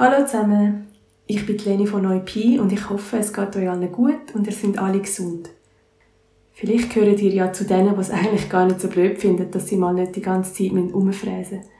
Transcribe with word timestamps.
Hallo 0.00 0.24
zusammen, 0.24 0.86
ich 1.26 1.44
bin 1.44 1.58
Leni 1.58 1.86
von 1.86 2.00
Neupi 2.00 2.58
und 2.58 2.72
ich 2.72 2.88
hoffe, 2.88 3.18
es 3.18 3.34
geht 3.34 3.54
euch 3.54 3.68
allen 3.68 3.92
gut 3.92 4.34
und 4.34 4.46
ihr 4.46 4.52
seid 4.54 4.78
alle 4.78 4.98
gesund. 4.98 5.50
Vielleicht 6.54 6.94
gehört 6.94 7.20
ihr 7.20 7.34
ja 7.34 7.52
zu 7.52 7.66
denen, 7.66 7.94
die 7.94 8.00
es 8.00 8.10
eigentlich 8.10 8.48
gar 8.48 8.64
nicht 8.64 8.80
so 8.80 8.88
blöd 8.88 9.18
finden, 9.18 9.50
dass 9.50 9.66
sie 9.66 9.76
mal 9.76 9.92
nicht 9.92 10.16
die 10.16 10.22
ganze 10.22 10.54
Zeit 10.54 10.72
rumfräsen 10.72 11.58
müssen. 11.58 11.70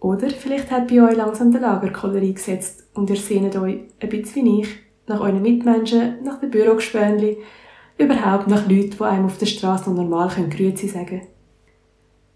Oder 0.00 0.30
vielleicht 0.30 0.72
hat 0.72 0.88
bei 0.88 1.02
euch 1.02 1.16
langsam 1.16 1.52
der 1.52 1.60
Lagerkoller 1.60 2.20
eingesetzt 2.20 2.88
und 2.94 3.08
ihr 3.10 3.16
sehnt 3.16 3.54
euch, 3.54 3.78
ein 4.00 4.08
bisschen 4.08 4.44
wie 4.44 4.62
ich, 4.62 4.68
nach 5.06 5.20
euren 5.20 5.40
Mitmenschen, 5.40 6.16
nach 6.24 6.40
den 6.40 6.50
Bürogespönli, 6.50 7.38
überhaupt 7.96 8.48
nach 8.48 8.68
Leuten, 8.68 8.90
die 8.90 9.04
einem 9.04 9.26
auf 9.26 9.38
der 9.38 9.46
Straße 9.46 9.88
noch 9.88 10.02
normal 10.02 10.30
Grüezi 10.50 10.88
sagen 10.88 11.06
können. 11.06 11.26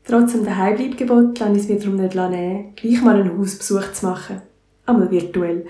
Trotz 0.05 0.35
dem 0.35 0.45
Daheimbleibgebot 0.45 1.41
lasse 1.41 1.53
ich 1.55 1.63
es 1.63 1.69
mir 1.69 1.81
darum 1.81 1.97
nicht 1.97 2.15
nehmen, 2.15 2.77
gleich 2.77 3.03
mal 3.03 3.21
einen 3.21 3.37
Hausbesuch 3.37 3.91
zu 3.91 4.07
machen. 4.07 4.43
Einmal 4.87 5.11
virtuell. 5.11 5.67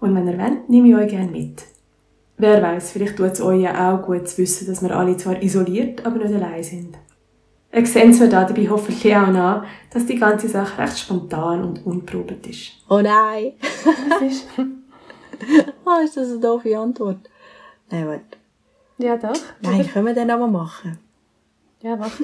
Und 0.00 0.14
wenn 0.14 0.28
ihr 0.28 0.38
wollt, 0.38 0.68
nehme 0.68 0.88
ich 0.88 0.94
euch 0.94 1.08
gerne 1.08 1.30
mit. 1.30 1.62
Wer 2.36 2.62
weiß, 2.62 2.92
vielleicht 2.92 3.16
tut 3.16 3.32
es 3.32 3.40
euch 3.40 3.62
ja 3.62 3.94
auch 3.94 4.02
gut 4.02 4.26
zu 4.26 4.38
wissen, 4.38 4.66
dass 4.66 4.82
wir 4.82 4.96
alle 4.96 5.16
zwar 5.16 5.42
isoliert, 5.42 6.04
aber 6.06 6.16
nicht 6.18 6.34
allein 6.34 6.62
sind. 6.62 6.96
Ihr 7.72 7.86
seht 7.86 8.18
mir 8.18 8.28
dabei 8.28 8.68
hoffentlich 8.68 9.14
auch 9.14 9.28
an, 9.28 9.64
dass 9.92 10.06
die 10.06 10.16
ganze 10.16 10.48
Sache 10.48 10.82
recht 10.82 10.98
spontan 10.98 11.62
und 11.62 11.86
unprobiert 11.86 12.46
ist. 12.46 12.72
Oh 12.88 13.00
nein! 13.00 13.52
Was 14.08 14.22
ist? 14.22 14.46
oh, 15.84 16.00
ist 16.04 16.16
das 16.16 16.30
eine 16.30 16.40
doofe 16.40 16.76
Antwort? 16.76 17.30
Nein, 17.90 18.08
warte. 18.08 18.38
Ja, 18.98 19.16
doch. 19.16 19.38
Nein, 19.60 19.86
können 19.86 20.06
wir 20.06 20.14
den 20.14 20.30
aber 20.30 20.48
machen. 20.48 20.98
Ja, 21.82 21.96
mach. 21.96 22.10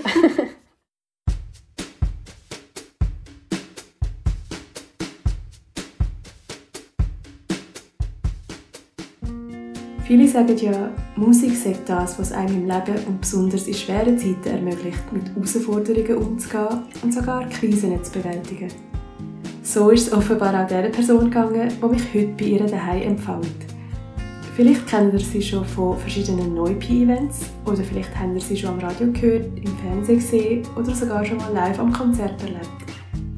Viele 10.07 10.29
sagen 10.29 10.57
ja, 10.59 10.91
Musik 11.17 11.57
sei 11.57 11.77
das, 11.85 12.17
was 12.17 12.31
einem 12.31 12.63
im 12.63 12.67
Leben 12.67 13.05
und 13.09 13.21
besonders 13.21 13.67
in 13.67 13.75
schweren 13.75 14.17
Zeiten 14.17 14.49
ermöglicht, 14.49 15.03
mit 15.13 15.35
Herausforderungen 15.35 16.17
umzugehen 16.19 16.83
und 17.03 17.13
sogar 17.13 17.49
Krisen 17.49 18.05
zu 18.05 18.13
bewältigen. 18.13 18.69
So 19.65 19.91
ist 19.91 20.07
es 20.07 20.13
offenbar 20.13 20.63
auch 20.63 20.69
dieser 20.69 20.91
Person 20.91 21.25
gegangen, 21.25 21.73
die 21.83 21.87
mich 21.89 22.15
heute 22.15 22.35
bei 22.39 22.45
ihr 22.45 22.67
daheim 22.67 23.03
empfängt. 23.03 23.67
Vielleicht 24.55 24.87
kennt 24.87 25.13
ihr 25.13 25.19
sie 25.19 25.43
schon 25.43 25.65
von 25.65 25.99
verschiedenen 25.99 26.55
Neupi-Events 26.55 27.41
oder 27.65 27.83
vielleicht 27.83 28.17
habt 28.17 28.33
ihr 28.33 28.41
sie 28.41 28.57
schon 28.57 28.75
am 28.75 28.79
Radio 28.79 29.11
gehört, 29.11 29.47
im 29.57 29.77
Fernsehen 29.79 30.19
gesehen 30.21 30.63
oder 30.77 30.95
sogar 30.95 31.25
schon 31.25 31.39
mal 31.39 31.53
live 31.53 31.81
am 31.81 31.93
Konzert 31.93 32.41
erlebt. 32.43 32.71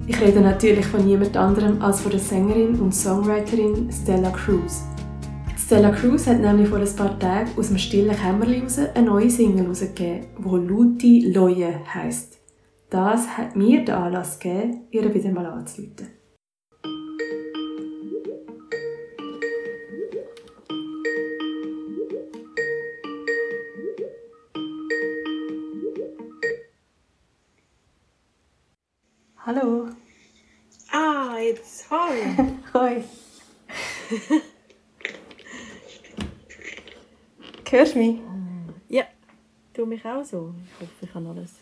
Ich 0.06 0.20
rede 0.20 0.42
natürlich 0.42 0.84
von 0.84 1.02
niemand 1.02 1.34
anderem 1.34 1.80
als 1.80 2.02
von 2.02 2.10
der 2.10 2.20
Sängerin 2.20 2.78
und 2.78 2.94
Songwriterin 2.94 3.90
Stella 3.90 4.28
Cruz. 4.30 4.82
Stella 5.68 5.90
Cruz 5.90 6.26
hat 6.26 6.40
nämlich 6.40 6.66
vor 6.66 6.78
ein 6.78 6.96
paar 6.96 7.18
Tagen 7.18 7.50
aus 7.58 7.68
dem 7.68 7.76
stillen 7.76 8.16
Kämmerlein 8.16 8.62
raus 8.62 8.78
eine 8.78 9.06
neue 9.06 9.28
Single 9.28 9.64
herausgegeben, 9.64 10.26
die 10.38 10.66
Luti 10.66 11.30
Loje 11.30 11.78
heisst. 11.92 12.38
Das 12.88 13.36
hat 13.36 13.54
mir 13.54 13.84
den 13.84 13.94
Anlass 13.94 14.38
gegeben, 14.38 14.86
ihr 14.90 15.12
wieder 15.12 15.30
mal 15.30 15.44
anzuleiten. 15.44 16.08
Hallo. 29.36 29.90
Ah, 30.90 31.36
jetzt 31.38 31.90
hoi. 31.90 32.54
hoi. 32.72 33.04
Hörst 37.70 37.94
du 37.94 37.98
mich? 37.98 38.16
Ja, 38.88 39.04
du 39.74 39.84
mich 39.84 40.04
auch 40.04 40.24
so. 40.24 40.54
Ich 40.80 40.80
hoffe, 40.80 40.92
ich 41.02 41.14
habe 41.14 41.28
alles 41.28 41.54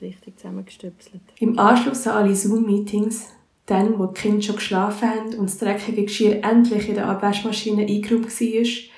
richtig 0.00 0.36
zusammengestöpselt. 0.36 1.22
Im 1.38 1.58
Anschluss 1.58 2.06
an 2.08 2.24
alle 2.24 2.34
Zoom-Meetings, 2.34 3.28
dann, 3.66 3.98
wo 3.98 4.06
die 4.06 4.20
Kinder 4.20 4.42
schon 4.42 4.56
geschlafen 4.56 5.08
haben 5.08 5.34
und 5.34 5.44
das 5.44 5.58
dreckige 5.58 6.04
Geschirr 6.04 6.42
endlich 6.42 6.88
in 6.88 6.96
der 6.96 7.08
Abwaschmaschine 7.08 7.82
eingeräumt 7.82 8.26
war, 8.26 8.92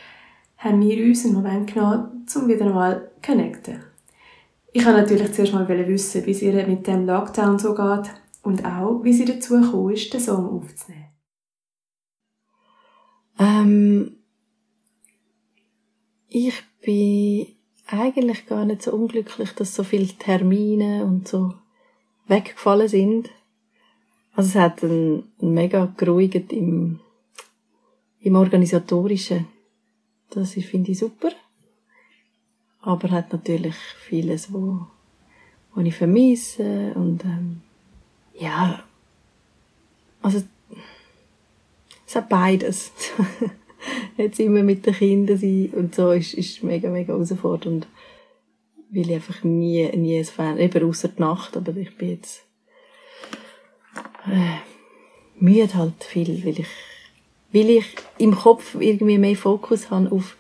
haben 0.57 0.81
wir 0.81 1.05
uns 1.05 1.25
einen 1.25 1.35
Moment 1.35 1.75
genommen, 1.75 2.27
um 2.35 2.49
wieder 2.49 2.67
einmal 2.67 3.11
zu 3.21 3.33
connecten. 3.33 3.85
Ich 4.73 4.85
wollte 4.87 5.03
natürlich 5.03 5.33
zuerst 5.35 5.53
mal 5.53 5.69
wissen, 5.69 6.25
wie 6.25 6.31
es 6.31 6.41
ihr 6.41 6.67
mit 6.67 6.87
dem 6.87 7.05
Lockdown 7.07 7.59
so 7.59 7.75
geht 7.75 8.11
und 8.43 8.65
auch, 8.65 9.05
wie 9.05 9.13
sie 9.13 9.27
dazu 9.27 9.61
gekommen 9.61 9.93
ist, 9.93 10.13
den 10.13 10.21
Song 10.21 10.63
aufzunehmen. 10.63 11.05
Ähm, 13.39 14.24
ich 16.35 16.65
bin 16.81 17.47
eigentlich 17.87 18.47
gar 18.47 18.65
nicht 18.65 18.83
so 18.83 18.93
unglücklich, 18.93 19.53
dass 19.53 19.75
so 19.75 19.85
viele 19.85 20.09
Termine 20.09 21.05
und 21.05 21.29
so 21.29 21.55
weggefallen 22.27 22.89
sind. 22.89 23.31
Also 24.35 24.49
es 24.49 24.55
hat 24.57 24.83
einen, 24.83 25.33
einen 25.41 25.55
mega 25.55 25.93
geruhigt 25.97 26.53
im, 26.53 26.99
im 28.21 28.35
Organisatorischen. 28.35 29.47
Das 30.31 30.55
finde 30.55 30.91
ich 30.91 30.99
super. 30.99 31.31
Aber 32.81 33.11
hat 33.13 33.33
natürlich 33.33 33.77
vieles, 33.77 34.53
wo, 34.53 34.87
wo 35.73 35.81
ich 35.83 35.95
vermisse 35.95 36.93
und 36.95 37.25
ähm, 37.25 37.63
ja, 38.37 38.83
also 40.21 40.43
es 42.07 42.17
hat 42.17 42.29
beides. 42.29 42.91
jetzt 44.17 44.41
immer 44.41 44.63
mit 44.63 44.87
den 44.87 44.95
Kindern 44.95 45.39
sein 45.39 45.71
und 45.75 45.95
so 45.95 46.13
ist, 46.13 46.35
ist 46.35 46.63
mega, 46.63 46.89
mega 46.91 47.13
herausfordernd. 47.13 47.87
Weil 48.91 49.11
ich 49.11 49.15
einfach 49.15 49.43
nie, 49.43 49.89
nie 49.97 50.19
ein 50.19 50.25
Fan, 50.25 50.59
eben 50.59 50.89
außer 50.89 51.09
die 51.09 51.21
Nacht, 51.21 51.57
aber 51.57 51.77
ich 51.77 51.97
bin 51.97 52.11
jetzt, 52.11 52.45
äh, 54.27 54.59
müde 55.39 55.75
halt 55.75 56.05
viel, 56.05 56.45
weil 56.45 56.61
ich, 56.61 56.69
weil 57.53 57.71
ich 57.71 57.87
im 58.19 58.35
Kopf 58.37 58.77
irgendwie 58.79 59.19
mehr 59.19 59.37
Fokus 59.37 59.91
habe 59.91 60.13
auf, 60.13 60.37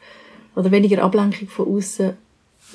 oder 0.54 0.71
weniger 0.71 1.03
Ablenkung 1.03 1.49
von 1.49 1.69
außen, 1.69 2.16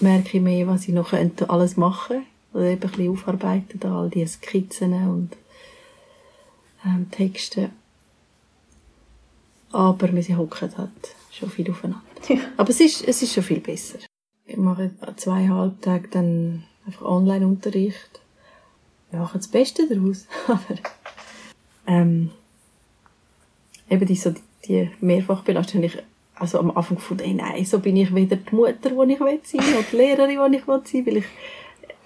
merke 0.02 0.38
ich 0.38 0.44
mehr, 0.44 0.68
was 0.68 0.88
ich 0.88 0.94
noch 0.94 1.14
alles 1.14 1.78
machen 1.78 2.24
oder 2.54 2.66
eben 2.66 2.82
ein 2.82 2.90
bisschen 2.90 3.12
aufarbeiten, 3.12 3.84
all 3.90 4.10
die 4.10 4.26
Skizzen 4.26 4.94
und 4.94 5.38
ähm, 6.86 7.10
Texte. 7.12 7.70
Aber 9.72 10.12
wir 10.14 10.38
hocken 10.38 10.78
halt 10.78 10.90
schon 11.32 11.50
viel 11.50 11.70
aufeinander. 11.70 12.04
Ja. 12.28 12.38
Aber 12.58 12.70
es 12.70 12.80
ist, 12.80 13.08
es 13.08 13.22
ist 13.22 13.34
schon 13.34 13.44
viel 13.44 13.60
besser. 13.60 14.00
Ich 14.46 14.58
mache 14.58 14.92
zweieinhalb 15.16 15.82
Tage 15.82 16.08
dann 16.10 16.64
einfach 16.86 17.06
Online-Unterricht. 17.06 18.20
Wir 19.12 19.20
machen 19.20 19.40
das 19.40 19.48
Beste 19.48 19.88
daraus. 19.88 20.26
Aber, 20.48 20.76
ähm, 21.88 22.32
eben 23.90 24.06
die, 24.06 24.16
so, 24.16 24.34
die 24.68 24.90
Mehrfachbelastung, 25.02 25.84
ich 25.84 25.98
also 26.36 26.60
am 26.60 26.72
Anfang 26.72 26.98
gefunden, 26.98 27.24
hey, 27.24 27.34
nein, 27.34 27.66
so 27.66 27.80
bin 27.80 27.98
ich 27.98 28.16
weder 28.16 28.38
die 28.38 28.56
Mutter, 28.56 28.90
die 28.90 29.14
ich 29.14 29.20
will 29.20 29.40
sein, 29.44 29.74
noch 29.74 29.84
die 29.92 29.96
Lehrerin, 29.98 30.52
die 30.52 30.58
ich 30.58 30.68
will 30.68 30.82
sein, 30.86 31.06
weil 31.06 31.18
ich, 31.18 31.26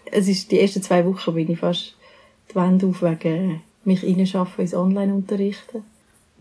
es 0.06 0.28
ist, 0.28 0.52
die 0.52 0.60
ersten 0.60 0.82
zwei 0.82 1.06
Wochen 1.06 1.36
bin 1.36 1.52
ich 1.52 1.60
fast 1.60 1.96
die 2.50 2.56
Wände 2.56 2.88
auf 2.88 3.02
wegen 3.04 3.62
mich 3.86 4.04
reinschaffen 4.04 4.64
ins 4.64 4.74
Online-Unterrichten 4.74 5.84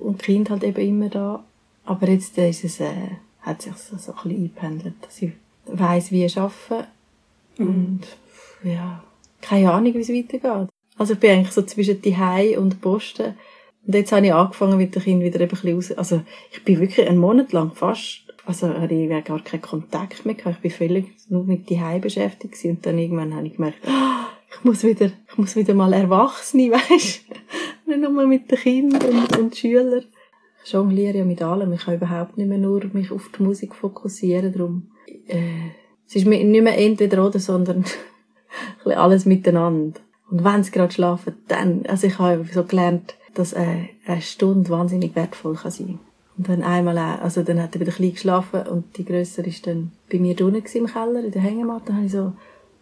und 0.02 0.22
Kind 0.22 0.50
halt 0.50 0.64
eben 0.64 0.80
immer 0.86 1.08
da. 1.08 1.44
Aber 1.84 2.08
jetzt 2.08 2.38
ist 2.38 2.64
es, 2.64 2.80
äh, 2.80 2.92
hat 3.40 3.62
sich 3.62 3.74
so, 3.74 3.96
so 3.96 4.12
ein 4.12 4.16
bisschen 4.22 4.36
eingependelt, 4.36 4.94
dass 5.02 5.22
ich 5.22 5.32
weiss, 5.66 6.10
wie 6.10 6.24
ich 6.24 6.38
arbeite. 6.38 6.86
Mhm. 7.58 7.66
Und, 7.66 8.00
ja, 8.64 9.02
keine 9.40 9.72
Ahnung, 9.72 9.94
wie 9.94 10.00
es 10.00 10.08
weitergeht. 10.08 10.68
Also 10.98 11.14
ich 11.14 11.20
bin 11.20 11.30
eigentlich 11.30 11.52
so 11.52 11.62
zwischen 11.62 12.00
die 12.02 12.56
und 12.56 12.80
Posten. 12.80 13.34
Und 13.84 13.94
jetzt 13.94 14.12
habe 14.12 14.26
ich 14.26 14.32
angefangen 14.32 14.78
mit 14.78 14.94
den 14.94 15.02
Kindern 15.02 15.26
wieder 15.26 15.40
ein 15.40 15.48
bisschen 15.48 15.74
raus. 15.74 15.92
Also 15.92 16.22
ich 16.52 16.62
bin 16.62 16.78
wirklich 16.78 17.08
einen 17.08 17.18
Monat 17.18 17.52
lang 17.52 17.72
fast, 17.72 18.22
also 18.44 18.68
hatte 18.68 18.94
ich 18.94 19.08
gar 19.24 19.40
keinen 19.40 19.62
Kontakt 19.62 20.24
mehr 20.24 20.36
gehabt. 20.36 20.56
Ich 20.56 20.62
bin 20.62 20.70
völlig 20.70 21.06
nur 21.28 21.42
mit 21.44 21.68
die 21.68 21.80
beschäftigt 22.00 22.54
gewesen. 22.54 22.76
Und 22.76 22.86
dann 22.86 22.98
irgendwann 22.98 23.34
habe 23.34 23.46
ich 23.46 23.56
gemerkt, 23.56 23.78
oh, 23.84 24.22
ich 24.54 24.64
muss 24.64 24.84
wieder, 24.84 25.06
ich 25.06 25.38
muss 25.38 25.56
wieder 25.56 25.74
mal 25.74 25.92
Erwachsene, 25.92 26.70
weißt 26.70 27.24
nicht 27.96 28.10
nur 28.10 28.26
mit 28.26 28.50
den 28.50 28.58
Kindern 28.58 29.02
und, 29.02 29.38
und 29.38 29.56
Schülern. 29.56 30.04
Ich 30.64 30.72
jongliere 30.72 31.18
ja 31.18 31.24
mit 31.24 31.42
allem. 31.42 31.72
Ich 31.72 31.84
kann 31.84 31.94
überhaupt 31.94 32.38
nicht 32.38 32.48
mehr 32.48 32.58
nur 32.58 32.84
mich 32.92 33.10
auf 33.10 33.30
die 33.36 33.42
Musik 33.42 33.74
fokussieren. 33.74 34.52
Darum, 34.52 34.90
äh, 35.26 35.70
es 36.06 36.16
ist 36.16 36.26
nicht 36.26 36.62
mehr 36.62 36.78
entweder 36.78 37.26
oder, 37.26 37.38
sondern 37.38 37.84
alles 38.84 39.26
miteinander. 39.26 40.00
Und 40.30 40.44
wenn 40.44 40.62
sie 40.62 40.70
gerade 40.70 40.92
schlafen, 40.92 41.34
dann, 41.48 41.84
also 41.86 42.06
ich 42.06 42.18
habe 42.18 42.46
so 42.52 42.64
gelernt, 42.64 43.16
dass 43.34 43.52
äh, 43.52 43.88
eine 44.06 44.22
Stunde 44.22 44.70
wahnsinnig 44.70 45.14
wertvoll 45.14 45.56
kann 45.56 45.70
sein. 45.70 45.98
Und 46.36 46.48
dann 46.48 46.62
einmal 46.62 46.96
also 46.96 47.42
dann 47.42 47.62
hat 47.62 47.74
er 47.74 47.80
wieder 47.80 47.92
klein 47.92 48.12
geschlafen 48.12 48.66
und 48.66 48.96
die 48.96 49.04
Größere 49.04 49.46
ist 49.46 49.66
dann 49.66 49.92
bei 50.10 50.18
mir 50.18 50.34
drinnen 50.34 50.64
im 50.74 50.86
Keller, 50.86 51.24
in 51.24 51.30
der 51.30 51.42
Hängematte. 51.42 51.86
Dann 51.86 51.96
habe 51.96 52.06
ich 52.06 52.12
so 52.12 52.32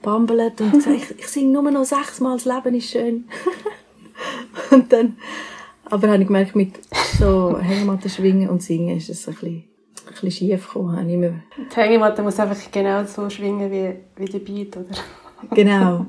bambelt 0.02 0.60
und 0.60 0.72
gesagt, 0.72 0.96
ich, 1.10 1.18
ich 1.18 1.26
singe 1.26 1.52
nur 1.52 1.70
noch 1.70 1.84
sechsmal, 1.84 2.36
das 2.36 2.44
Leben 2.44 2.74
ist 2.74 2.90
schön. 2.90 3.24
und 4.74 4.92
dann 4.92 5.16
Aber 5.90 6.08
habe 6.08 6.22
ich 6.22 6.26
gemerkt, 6.26 6.54
mit 6.54 6.78
so 7.18 7.58
Hängematte 7.58 8.08
schwingen 8.08 8.48
und 8.48 8.62
singen 8.62 8.96
ist 8.96 9.10
es 9.10 9.26
ein 9.26 9.34
bisschen, 9.34 9.64
ein 10.06 10.10
bisschen 10.12 10.30
schief 10.30 10.68
gekommen. 10.68 11.08
Die 11.08 11.76
Hängematte 11.76 12.22
muss 12.22 12.38
einfach 12.38 12.70
genau 12.70 13.04
so 13.04 13.28
schwingen 13.28 13.70
wie, 13.70 13.94
wie 14.16 14.30
der 14.30 14.38
Beat, 14.38 14.76
oder? 14.76 14.96
Genau. 15.50 16.06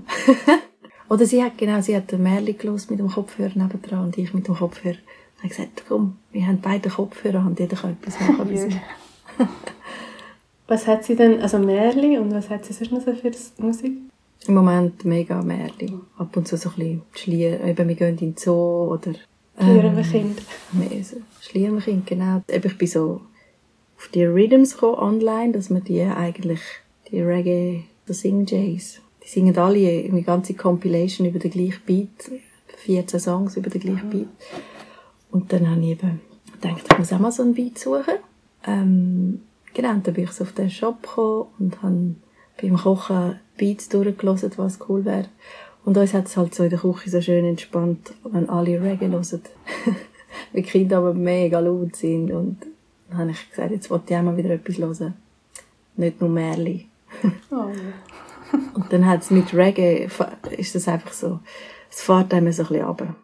oder 1.09 1.25
sie 1.25 1.43
hat, 1.43 1.57
genau, 1.57 1.81
sie 1.81 1.95
hat 1.95 2.11
den 2.11 2.21
Merli 2.21 2.53
gelost 2.53 2.91
mit 2.91 2.99
dem 2.99 3.09
Kopfhörer 3.09 3.53
nebendran 3.55 4.05
und 4.05 4.17
ich 4.17 4.33
mit 4.33 4.47
dem 4.47 4.55
Kopfhörer. 4.55 4.97
Ich 5.37 5.43
habe 5.43 5.49
gesagt, 5.49 5.83
komm, 5.87 6.17
wir 6.31 6.45
haben 6.45 6.61
beide 6.61 6.89
Kopfhörer 6.89 7.39
und 7.39 7.59
jeder 7.59 7.75
kann 7.75 7.97
etwas 7.99 8.19
machen. 8.19 8.79
was 10.67 10.85
hat 10.85 11.03
sie 11.05 11.15
denn, 11.15 11.41
also 11.41 11.57
Merli 11.57 12.19
und 12.19 12.31
was 12.31 12.51
hat 12.51 12.65
sie 12.65 12.73
sonst 12.73 12.91
noch 12.91 13.01
so 13.01 13.15
für 13.15 13.31
Musik? 13.57 13.97
Im 14.47 14.55
Moment 14.55 15.05
mega 15.05 15.41
Merli. 15.41 15.93
Ab 16.17 16.35
und 16.35 16.47
zu 16.47 16.57
so 16.57 16.69
ein 16.69 16.75
bisschen 16.75 17.01
Schlier, 17.13 17.63
eben 17.63 17.87
wir 17.87 17.95
gehen 17.95 18.09
in 18.09 18.17
den 18.17 18.37
Zoo 18.37 18.91
oder... 18.91 19.13
Schliermkind. 19.59 20.41
Ähm, 20.73 21.03
so 21.03 21.17
Schliermkind, 21.41 22.07
genau. 22.07 22.41
Eben, 22.47 22.67
ich 22.67 22.77
bin 22.77 22.87
so 22.87 23.21
auf 23.97 24.07
die 24.07 24.25
Rhythms 24.25 24.73
gekommen, 24.73 24.95
online, 24.95 25.51
dass 25.51 25.69
man 25.69 25.83
die 25.83 26.01
eigentlich, 26.01 26.61
die 27.11 27.21
Reggae, 27.21 27.83
die 28.07 28.13
Sing-Jays, 28.13 29.01
die 29.23 29.27
singen 29.27 29.55
alle 29.57 29.87
eine 29.87 30.23
ganze 30.23 30.55
Compilation 30.55 31.27
über 31.27 31.37
den 31.37 31.51
gleichen 31.51 31.81
Beat, 31.85 32.31
14 32.77 33.19
Songs 33.19 33.57
über 33.57 33.69
den 33.69 33.81
gleichen 33.81 34.09
Beat. 34.09 34.27
Und 35.29 35.53
dann 35.53 35.69
habe 35.69 35.81
ich 35.81 35.89
eben 35.89 36.21
gedacht, 36.59 36.83
ich 36.91 36.97
muss 36.97 37.13
auch 37.13 37.19
mal 37.19 37.31
so 37.31 37.43
einen 37.43 37.53
Beat 37.53 37.77
suchen. 37.77 38.15
Ähm, 38.65 39.41
genau, 39.73 39.91
und 39.91 40.07
dann 40.07 40.13
bin 40.15 40.23
ich 40.23 40.31
so 40.31 40.43
auf 40.43 40.53
den 40.53 40.71
Shop 40.71 41.03
gekommen 41.03 41.47
und 41.59 41.81
habe 41.83 42.15
beim 42.59 42.77
Kochen 42.77 43.39
Beats 43.57 43.89
durchgelassen, 43.89 44.51
was 44.57 44.79
cool 44.87 45.05
wäre. 45.05 45.27
Und 45.83 45.97
uns 45.97 46.13
hat 46.13 46.27
es 46.27 46.37
halt 46.37 46.53
so 46.53 46.63
in 46.63 46.69
der 46.69 46.79
Küche 46.79 47.09
so 47.09 47.21
schön 47.21 47.45
entspannt, 47.45 48.13
wenn 48.23 48.49
alle 48.49 48.81
Reggae 48.81 49.09
hören. 49.09 49.23
Weil 50.53 50.61
die 50.61 50.63
Kinder 50.63 50.97
aber 50.97 51.13
mega 51.13 51.59
laut 51.59 51.95
sind. 51.95 52.31
Und 52.31 52.57
dann 53.09 53.19
habe 53.19 53.31
ich 53.31 53.49
gesagt, 53.49 53.71
jetzt 53.71 53.89
wollte 53.89 54.13
ich 54.13 54.19
auch 54.19 54.23
mal 54.23 54.37
wieder 54.37 54.51
etwas 54.51 54.77
hören. 54.77 55.15
Nicht 55.97 56.21
nur 56.21 56.29
Märli. 56.29 56.87
Oh, 57.51 57.65
und 58.73 58.93
dann 58.93 59.05
hat 59.05 59.21
es 59.21 59.31
mit 59.31 59.53
Reggae, 59.53 60.07
ist 60.57 60.75
das 60.75 60.87
einfach 60.87 61.13
so, 61.13 61.39
es 61.89 62.01
fährt 62.01 62.33
einem 62.33 62.51
so 62.51 62.63
ein 62.63 62.67
bisschen 62.69 62.85
runter. 62.85 63.15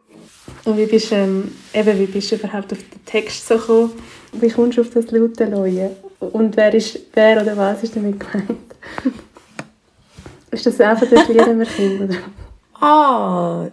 Und 0.66 0.78
wie 0.78 0.86
bist, 0.86 1.12
ähm, 1.12 1.52
eben, 1.74 2.00
wie 2.00 2.06
bist 2.06 2.32
du 2.32 2.36
überhaupt 2.36 2.72
auf 2.72 2.80
den 2.80 3.06
Text 3.06 3.48
so 3.48 3.58
gekommen? 3.58 3.92
Wie 4.34 4.50
kommst 4.50 4.78
du 4.78 4.82
auf 4.82 4.90
das 4.90 5.12
laute 5.12 5.46
Leuen? 5.46 5.92
Und 6.20 6.58
wer, 6.58 6.74
ist, 6.74 7.00
wer 7.14 7.42
oder 7.42 7.56
was 7.56 7.84
ist 7.84 7.96
damit 7.96 8.20
gemeint? 8.20 8.67
ist 10.52 10.66
das 10.66 10.82
einfach 10.82 11.08
das 11.10 11.28
Lied 11.28 11.48
immer 11.48 11.66
Kind, 11.66 12.02
oder? 12.02 12.18
Ah, 12.80 13.68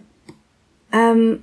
ähm, 0.91 1.41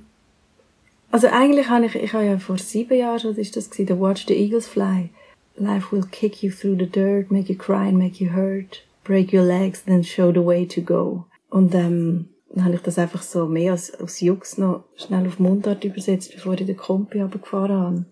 also 1.11 1.27
eigentlich 1.27 1.69
habe 1.69 1.85
ich, 1.85 1.95
ich 1.95 2.13
habe 2.13 2.25
ja 2.25 2.37
vor 2.39 2.57
sieben 2.57 2.97
Jahren, 2.97 3.23
was 3.23 3.37
ist 3.37 3.55
das 3.55 3.69
gewesen, 3.69 3.99
Watch 3.99 4.25
the 4.27 4.33
Eagles 4.33 4.67
Fly. 4.67 5.09
Life 5.55 5.91
will 5.91 6.05
kick 6.09 6.41
you 6.41 6.51
through 6.51 6.77
the 6.79 6.87
dirt, 6.87 7.31
make 7.31 7.51
you 7.51 7.57
cry 7.57 7.87
and 7.87 7.97
make 7.97 8.23
you 8.23 8.31
hurt, 8.33 8.83
break 9.03 9.31
your 9.31 9.43
legs, 9.43 9.83
then 9.83 10.03
show 10.03 10.31
the 10.31 10.43
way 10.43 10.65
to 10.65 10.81
go. 10.81 11.25
Und 11.49 11.75
ähm, 11.75 12.29
dann 12.49 12.65
habe 12.65 12.75
ich 12.75 12.81
das 12.81 12.97
einfach 12.97 13.21
so 13.21 13.45
mehr 13.45 13.73
als, 13.73 13.93
als 13.93 14.21
Jux 14.21 14.57
noch 14.57 14.85
schnell 14.95 15.27
auf 15.27 15.39
Mundart 15.39 15.83
übersetzt, 15.83 16.33
bevor 16.33 16.53
ich 16.53 16.65
den 16.65 16.77
Kompi 16.77 17.21
runtergefahren 17.21 17.77
habe. 17.77 18.05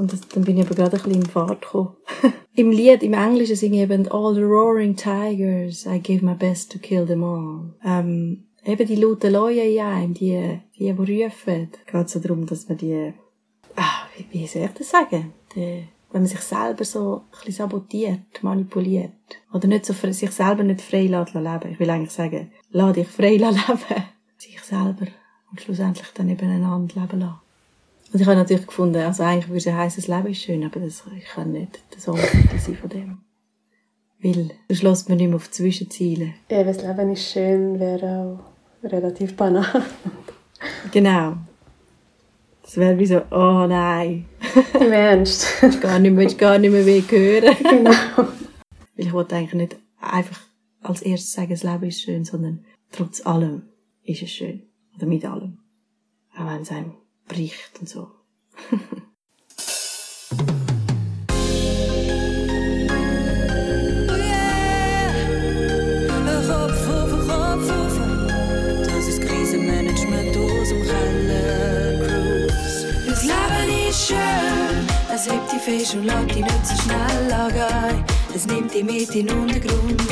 Und 0.00 0.14
das, 0.14 0.20
dann 0.28 0.44
bin 0.44 0.56
ich 0.56 0.64
aber 0.64 0.74
gerade 0.74 0.96
ein 0.96 1.02
bisschen 1.02 1.20
in 1.20 1.28
Fahrt 1.28 1.60
gekommen. 1.60 1.94
Im 2.54 2.70
Lied, 2.70 3.02
im 3.02 3.12
Englischen 3.12 3.54
singe 3.54 3.76
ich 3.76 3.82
eben 3.82 4.10
All 4.10 4.34
the 4.34 4.40
roaring 4.40 4.96
tigers, 4.96 5.84
I 5.84 6.00
gave 6.00 6.24
my 6.24 6.32
best 6.34 6.72
to 6.72 6.78
kill 6.78 7.04
them 7.04 7.22
all. 7.22 7.74
Ähm, 7.84 8.44
eben 8.64 8.86
die 8.86 8.96
lauten 8.96 9.30
Leute 9.30 9.60
einem, 9.84 10.14
die, 10.14 10.58
die, 10.74 10.90
die 10.94 11.22
rufen. 11.22 11.68
geht 11.86 12.08
so 12.08 12.18
darum, 12.18 12.46
dass 12.46 12.66
man 12.66 12.78
die, 12.78 13.12
ah, 13.76 14.06
wie, 14.16 14.26
wie 14.30 14.46
soll 14.46 14.62
ich 14.62 14.70
das 14.70 14.88
sagen? 14.88 15.34
Die, 15.54 15.86
wenn 16.12 16.22
man 16.22 16.26
sich 16.26 16.40
selber 16.40 16.84
so 16.84 17.24
ein 17.44 17.52
sabotiert, 17.52 18.42
manipuliert. 18.42 19.12
Oder 19.52 19.68
nicht 19.68 19.84
so, 19.84 19.92
sich 19.92 20.30
selber 20.30 20.62
nicht 20.62 20.80
frei 20.80 21.08
lässt 21.08 21.34
leben. 21.34 21.72
Ich 21.72 21.78
will 21.78 21.90
eigentlich 21.90 22.10
sagen, 22.10 22.50
lass 22.70 22.94
dich 22.94 23.06
frei 23.06 23.32
leben. 23.36 23.54
Sich 24.38 24.60
selber. 24.62 25.06
Und 25.50 25.60
schlussendlich 25.60 26.08
dann 26.14 26.30
eben 26.30 26.48
einander 26.48 27.02
leben 27.02 27.20
lassen. 27.20 27.49
Und 28.12 28.20
ich 28.20 28.26
habe 28.26 28.36
natürlich 28.36 28.66
gefunden, 28.66 28.96
also 28.96 29.22
eigentlich 29.22 29.48
würde 29.48 29.58
es 29.58 29.66
heißen, 29.66 30.02
das 30.02 30.08
Leben 30.08 30.32
ist 30.32 30.42
schön, 30.42 30.64
aber 30.64 30.80
das, 30.80 31.04
ich 31.16 31.24
kann 31.26 31.52
nicht 31.52 31.80
der 31.94 32.00
Song 32.00 32.16
sein 32.16 32.76
von 32.76 32.90
dem. 32.90 33.18
Weil, 34.22 34.50
du 34.68 34.74
schloss 34.74 35.08
man 35.08 35.18
nicht 35.18 35.28
mehr 35.28 35.36
auf 35.36 35.50
Zwischenziele. 35.50 36.34
Ja, 36.50 36.64
das 36.64 36.82
Leben 36.82 37.12
ist 37.12 37.30
schön, 37.30 37.78
wäre 37.78 38.40
auch 38.82 38.88
relativ 38.88 39.36
banal. 39.36 39.84
genau. 40.90 41.36
Es 42.64 42.76
wäre 42.76 42.98
wie 42.98 43.06
so, 43.06 43.22
oh 43.30 43.66
nein. 43.66 44.26
Im 44.78 44.92
Ernst. 44.92 45.46
ich 45.62 45.80
gar 45.80 45.98
nicht 45.98 46.12
mehr, 46.12 46.26
ich 46.26 46.36
gar 46.36 46.58
nicht 46.58 46.70
mehr 46.70 46.84
will 46.84 47.02
hören. 47.08 47.56
genau. 47.62 47.90
Weil 48.16 48.26
ich 48.96 49.12
wollte 49.12 49.36
eigentlich 49.36 49.54
nicht 49.54 49.76
einfach 50.00 50.40
als 50.82 51.02
erstes 51.02 51.32
sagen, 51.32 51.50
das 51.50 51.62
Leben 51.62 51.84
ist 51.84 52.02
schön, 52.02 52.24
sondern 52.24 52.64
trotz 52.92 53.24
allem 53.24 53.62
ist 54.02 54.22
es 54.22 54.30
schön. 54.30 54.64
Oder 54.96 55.06
mit 55.06 55.24
allem. 55.24 55.58
Auch 56.36 56.46
wenn 56.46 56.62
es 56.62 56.70
einem 56.70 56.92
bricht 57.30 57.78
und 57.80 57.88
so. 57.88 58.08
Es 75.12 75.28
hebt 75.28 75.52
die 75.52 75.58
Fisch 75.58 75.94
und 75.94 76.04
lässt 76.04 76.30
dich 76.30 76.36
nicht 76.36 76.66
so 76.66 76.82
schnell 76.82 77.32
angehen. 77.32 78.04
Es 78.34 78.46
nimmt 78.46 78.72
dich 78.72 78.84
mit 78.84 79.14
in 79.14 79.26
den 79.26 79.38
Untergrund. 79.38 80.02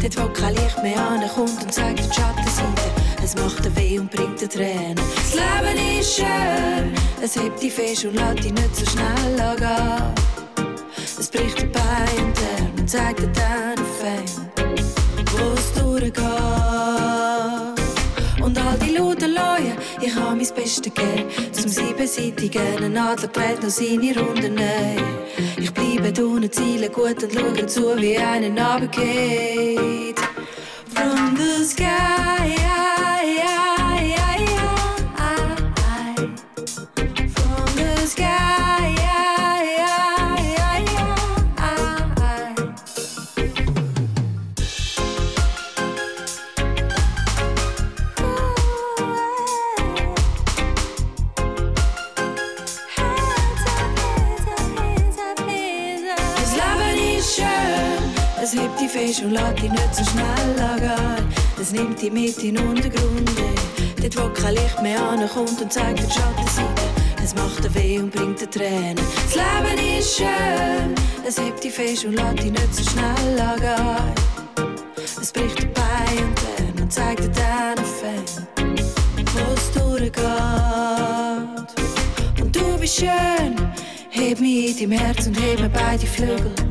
Dort, 0.00 0.16
wo 0.16 0.32
kein 0.32 0.54
Licht 0.54 0.82
mehr 0.82 1.06
ankommt 1.06 1.62
und 1.62 1.72
zeigt 1.72 1.98
die 1.98 2.04
Schattenseite. 2.04 3.07
Es 3.22 3.34
macht 3.36 3.76
weh 3.76 3.98
und 3.98 4.10
bringt 4.10 4.40
dir 4.40 4.48
Tränen. 4.48 4.96
Das 5.16 5.34
Leben 5.34 6.00
ist 6.00 6.16
schön. 6.16 6.94
Es 7.20 7.36
hebt 7.36 7.62
dich 7.62 7.72
fest 7.72 8.04
und 8.04 8.14
lässt 8.14 8.44
dich 8.44 8.52
nicht 8.52 8.76
so 8.76 8.86
schnell 8.86 9.40
angehen. 9.40 10.14
Es 11.18 11.28
bricht 11.28 11.60
dir 11.60 11.66
bei 11.66 12.04
intern 12.16 12.72
und 12.78 12.88
zeigt 12.88 13.20
dir 13.20 13.28
deine 13.28 13.84
Fan, 13.98 14.24
wo 15.32 15.52
es 15.54 15.72
durchgeht. 15.82 16.24
Und 18.42 18.56
all 18.56 18.78
die 18.78 18.96
lauten 18.96 19.34
Leute, 19.34 19.76
ich 20.00 20.14
habe 20.14 20.36
mein 20.36 20.38
Bestes 20.38 20.80
gegeben, 20.80 21.28
zum 21.52 21.68
siebenseitigen 21.68 22.96
Adlerbrett 22.96 23.62
noch 23.62 23.68
seine 23.68 24.18
Runden 24.18 24.54
nehmen. 24.54 25.18
Ich 25.58 25.72
bleibe 25.74 26.26
ohne 26.26 26.50
Ziele 26.50 26.88
gut 26.88 27.22
und 27.22 27.32
schaue 27.32 27.66
zu, 27.66 27.96
wie 27.98 28.16
einer 28.16 28.48
runtergeht. 28.48 30.18
From 30.94 31.36
the 31.36 31.64
sky, 31.64 32.07
fest 59.08 59.22
und 59.22 59.30
lässt 59.32 59.62
dich 59.62 59.70
nicht 59.70 59.94
so 59.94 60.04
schnell 60.04 60.60
angehen. 60.60 61.26
Es 61.60 61.72
nimmt 61.72 62.00
dich 62.00 62.12
mit 62.12 62.38
in 62.42 62.54
den 62.54 62.68
Untergrund. 62.68 63.30
Dort, 64.00 64.16
wo 64.16 64.28
kein 64.40 64.54
Licht 64.54 64.82
mehr 64.82 65.02
ankommt 65.02 65.60
und 65.60 65.72
zeigt 65.72 65.98
die 65.98 66.12
Schattenseite. 66.12 66.82
Es 67.22 67.34
macht 67.34 67.64
dir 67.64 67.74
weh 67.74 67.98
und 67.98 68.10
bringt 68.10 68.40
dir 68.40 68.50
Tränen. 68.50 68.96
Das 68.96 69.34
Leben 69.34 69.98
ist 69.98 70.16
schön. 70.16 70.94
Es 71.26 71.38
hebt 71.38 71.62
dich 71.62 71.74
fest 71.74 72.04
und 72.04 72.14
lässt 72.14 72.38
dich 72.38 72.52
nicht 72.52 72.74
so 72.74 72.90
schnell 72.90 73.40
angehen. 73.40 74.14
Es 75.20 75.32
bricht 75.32 75.62
dir 75.62 75.68
bei 75.68 76.22
und 76.22 76.38
dann 76.74 76.82
und 76.82 76.92
zeigt 76.92 77.24
dir 77.24 77.30
deinen 77.30 77.84
Fan, 77.84 78.24
wo 79.32 79.40
es 79.54 79.70
durchgeht. 79.72 80.22
Und 82.40 82.54
du 82.54 82.78
bist 82.78 82.96
schön. 82.96 83.56
Heb 84.10 84.40
mich 84.40 84.80
in 84.80 84.90
deinem 84.90 85.00
Herz 85.00 85.26
und 85.26 85.40
heb 85.40 85.60
mir 85.60 85.68
beide 85.68 86.06
Flügel. 86.06 86.67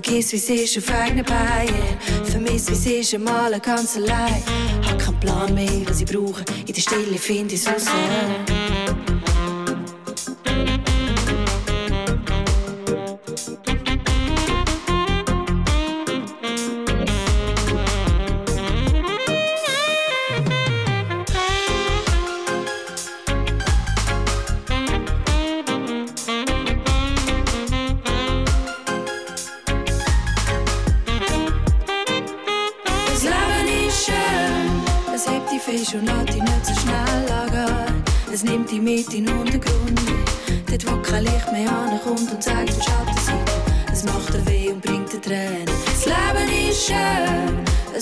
Vergiss, 0.00 0.32
wie 0.32 0.54
ist 0.54 0.78
auf 0.78 0.94
eigenen 0.94 1.24
Beinen. 1.24 1.98
Vermiss, 2.22 2.68
wie 2.68 2.72
es 2.72 2.86
ist, 2.86 3.14
einmal 3.14 3.58
ganz 3.58 3.96
allein. 3.96 4.44
Hab 4.88 4.96
keinen 4.96 5.18
Plan 5.18 5.52
mehr, 5.52 5.68
was 5.86 6.00
ich 6.00 6.06
brauche. 6.06 6.44
In 6.68 6.72
der 6.72 6.80
Stille 6.80 7.18
finde 7.18 7.56
ich 7.56 7.62
es 7.62 7.66
raus. 7.66 7.86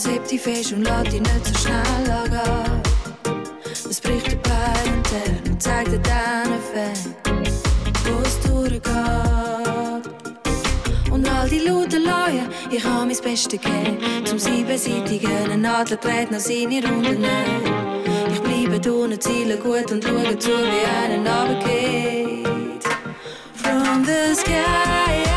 Hebt 0.06 0.30
dich 0.30 0.40
fest 0.40 0.72
und 0.72 0.82
lässt 0.82 1.12
dich 1.12 1.20
nicht 1.20 1.46
so 1.46 1.54
schnell 1.58 2.10
angehen. 2.10 2.82
Es 3.88 4.00
bricht 4.00 4.32
dir 4.32 4.36
Bein 4.36 4.94
und 4.94 5.04
Tern 5.04 5.42
und 5.48 5.62
zeigt 5.62 5.92
dir 5.92 5.98
deinen 5.98 6.60
Weg, 6.74 6.98
wo 8.04 8.20
es 8.22 8.40
durchgeht. 8.40 8.82
Und 11.12 11.28
all 11.28 11.48
die 11.48 11.60
lauten 11.60 12.04
Leuen, 12.04 12.48
ich 12.70 12.84
habe 12.84 13.06
mein 13.06 13.16
Bestes 13.16 13.48
gegeben, 13.48 13.98
zum 14.24 14.38
siebenseitigen 14.38 15.30
eine 15.44 15.56
Nadel 15.56 15.98
dreht 15.98 16.30
noch 16.30 16.40
seine 16.40 16.82
Runden 16.86 17.24
Ich 18.32 18.40
bleibe 18.40 18.80
tun, 18.80 19.18
ziele 19.20 19.56
gut 19.56 19.90
und 19.92 20.04
schaue 20.04 20.38
zu, 20.38 20.50
wie 20.50 20.86
einen 21.04 21.26
runtergeht. 21.26 22.84
From 23.54 24.04
the 24.04 24.34
sky. 24.34 25.35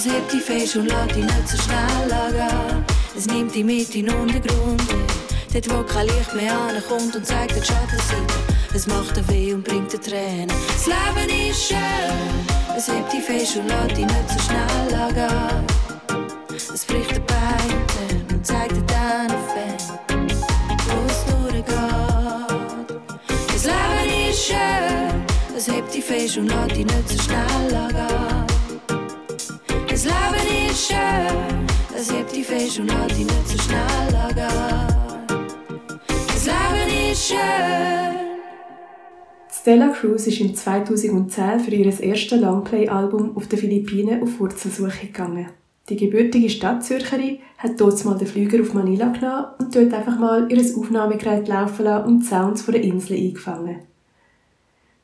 Es 0.00 0.06
hebt 0.10 0.32
dich 0.32 0.42
fest 0.42 0.76
und 0.76 0.86
lässt 0.86 1.14
dich 1.14 1.24
nicht 1.24 1.48
so 1.48 1.58
schnell 1.58 2.12
angehen. 2.12 2.84
Es 3.16 3.26
nimmt 3.26 3.54
dich 3.54 3.64
mit 3.64 3.94
in 3.94 4.06
den 4.06 4.14
Untergrund, 4.14 4.82
dort 5.52 5.70
wo 5.70 5.82
kein 5.82 6.06
Licht 6.06 6.34
mehr 6.34 6.58
ankommt 6.58 7.14
und 7.14 7.26
zeigt 7.26 7.54
die 7.54 7.66
Schattenseite. 7.66 8.34
Es 8.72 8.86
macht 8.86 9.16
dir 9.16 9.28
weh 9.28 9.52
und 9.52 9.62
bringt 9.62 9.92
dir 9.92 10.00
Tränen. 10.00 10.48
Das 10.68 10.86
Leben 10.86 11.50
ist 11.50 11.68
schön, 11.68 12.76
es 12.76 12.88
hebt 12.88 13.12
dich 13.12 13.24
fest 13.24 13.56
und 13.56 13.68
lässt 13.68 13.90
dich 13.90 14.06
nicht 14.06 14.30
so 14.30 14.38
schnell 14.38 14.94
angehen. 14.94 15.66
Es 16.72 16.84
bricht 16.86 17.16
dir 17.16 17.20
Beine 17.20 18.24
und 18.32 18.46
zeigt 18.46 18.72
deine 18.90 19.38
Fan, 19.50 20.28
wo 20.86 20.96
es 21.08 21.24
durchgeht. 21.26 23.02
Das 23.52 23.64
Leben 23.64 24.30
ist 24.30 24.46
schön, 24.46 25.24
es 25.54 25.68
hebt 25.68 25.92
dich 25.92 26.04
fest 26.04 26.38
und 26.38 26.48
lässt 26.48 26.70
dich 26.70 26.86
nicht 26.86 27.08
so 27.08 27.22
schnell 27.22 27.74
angehen. 27.74 28.49
Das 30.80 30.88
schön, 30.88 31.66
es 31.94 32.10
hebt 32.10 32.34
dich 32.34 32.46
fest 32.46 32.80
und 32.80 32.86
lässt 32.86 33.10
dich 33.10 33.26
nicht 33.26 33.48
so 33.48 33.58
schnell 33.58 34.16
angehen. 34.16 35.46
Das 36.26 36.46
Leben 36.46 37.12
ist 37.12 37.28
schön. 37.28 37.38
Stella 39.52 39.88
Cruz 39.88 40.26
ist 40.26 40.40
im 40.40 40.54
2010 40.54 41.60
für 41.60 41.70
ihr 41.70 42.00
erstes 42.00 42.40
Longplay-Album 42.40 43.36
auf 43.36 43.46
den 43.48 43.58
Philippinen 43.58 44.22
auf 44.22 44.40
Wurzelsuche 44.40 45.08
gegangen. 45.08 45.48
Die 45.90 45.96
gebürtige 45.96 46.48
Stadtzürcherin 46.48 47.40
hat 47.58 47.78
dort 47.78 48.02
mal 48.06 48.16
den 48.16 48.26
Flüger 48.26 48.62
auf 48.62 48.72
Manila 48.72 49.08
genommen 49.08 49.46
und 49.58 49.76
dort 49.76 49.92
einfach 49.92 50.18
mal 50.18 50.50
ihr 50.50 50.78
Aufnahmegerät 50.78 51.46
laufen 51.46 51.84
lassen 51.84 52.06
und 52.06 52.20
die 52.20 52.26
Sounds 52.26 52.62
von 52.62 52.72
der 52.72 52.82
Insel 52.82 53.18
eingefangen. 53.18 53.89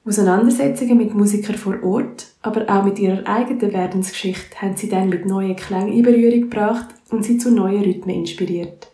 Auseinandersetzungen 0.07 0.99
mit 0.99 1.15
Musikern 1.15 1.57
vor 1.57 1.83
Ort, 1.83 2.29
aber 2.41 2.65
auch 2.69 2.85
mit 2.85 3.01
ihrer 3.01 3.27
eigenen 3.27 3.73
Werdensgeschichte 3.73 4.63
haben 4.63 4.77
sie 4.77 4.89
dann 4.89 5.09
mit 5.09 5.27
neuen 5.27 5.57
Klängen 5.57 5.93
in 5.93 6.05
Berührung 6.05 6.43
gebracht 6.43 6.87
und 7.11 7.25
sie 7.25 7.39
zu 7.39 7.51
neuen 7.51 7.83
Rhythmen 7.83 8.15
inspiriert. 8.15 8.87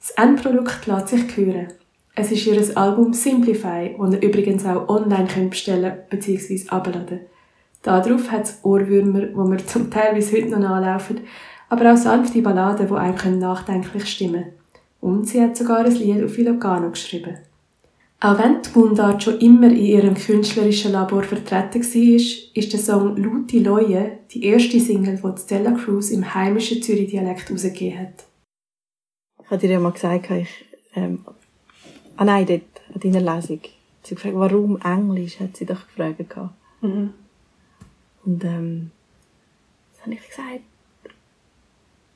Das 0.00 0.10
Endprodukt 0.22 0.86
lässt 0.86 1.08
sich 1.08 1.36
hören. 1.36 1.68
Es 2.14 2.30
ist 2.30 2.46
ihr 2.46 2.76
Album 2.76 3.14
Simplify, 3.14 3.96
das 3.98 4.14
ihr 4.14 4.22
übrigens 4.22 4.66
auch 4.66 4.86
online 4.88 5.48
bestellen 5.48 5.96
bzw. 6.10 6.68
abladen 6.68 7.20
Darauf 7.82 8.30
hat 8.30 8.44
es 8.44 8.58
Ohrwürmer, 8.64 9.28
wo 9.34 9.50
wir 9.50 9.66
zum 9.66 9.90
Teil 9.90 10.14
bis 10.14 10.30
heute 10.30 10.48
noch 10.48 10.68
anlaufen, 10.68 11.20
aber 11.70 11.92
auch 11.92 11.96
sanfte 11.96 12.42
Balladen, 12.42 12.86
die 12.86 12.94
einem 12.94 13.38
nachdenklich 13.38 14.06
stimmen 14.06 14.42
können. 14.42 14.52
Und 15.00 15.28
sie 15.28 15.40
hat 15.40 15.56
sogar 15.56 15.86
ein 15.86 15.94
Lied 15.94 16.22
auf 16.22 16.36
Ilocano 16.36 16.90
geschrieben. 16.90 17.38
Auch 18.20 18.36
wenn 18.36 18.62
die 18.62 18.76
Mundart 18.76 19.22
schon 19.22 19.38
immer 19.38 19.68
in 19.68 19.76
ihrem 19.76 20.14
künstlerischen 20.14 20.90
Labor 20.90 21.22
vertreten 21.22 21.82
war, 21.82 22.54
ist 22.54 22.72
der 22.72 22.80
Song 22.80 23.16
«Luti 23.16 23.60
Leue» 23.60 24.18
die 24.32 24.44
erste 24.44 24.80
Single, 24.80 25.20
die 25.22 25.40
Stella 25.40 25.70
Cruz 25.70 26.10
im 26.10 26.34
heimischen 26.34 26.82
Zürich-Dialekt 26.82 27.48
herausgegeben 27.48 28.00
hat. 28.00 28.24
Ich 29.40 29.50
habe 29.50 29.60
dir 29.60 29.70
ja 29.70 29.80
mal 29.80 29.92
gesagt, 29.92 30.30
ich, 30.32 30.48
ähm, 30.94 31.24
ah 32.16 32.24
nein, 32.24 32.44
dort, 32.44 32.62
an 32.92 33.00
deiner 33.00 33.36
Lesung, 33.36 33.60
sie 34.02 34.14
gefragt, 34.16 34.34
warum 34.34 34.80
Englisch, 34.80 35.38
hat 35.38 35.56
sie 35.56 35.64
doch 35.64 35.86
gefragt. 35.86 36.36
Mhm. 36.80 37.14
Und, 38.24 38.44
ähm, 38.44 38.90
was 39.92 40.02
habe 40.04 40.14
ich 40.14 40.28
gesagt? 40.28 40.62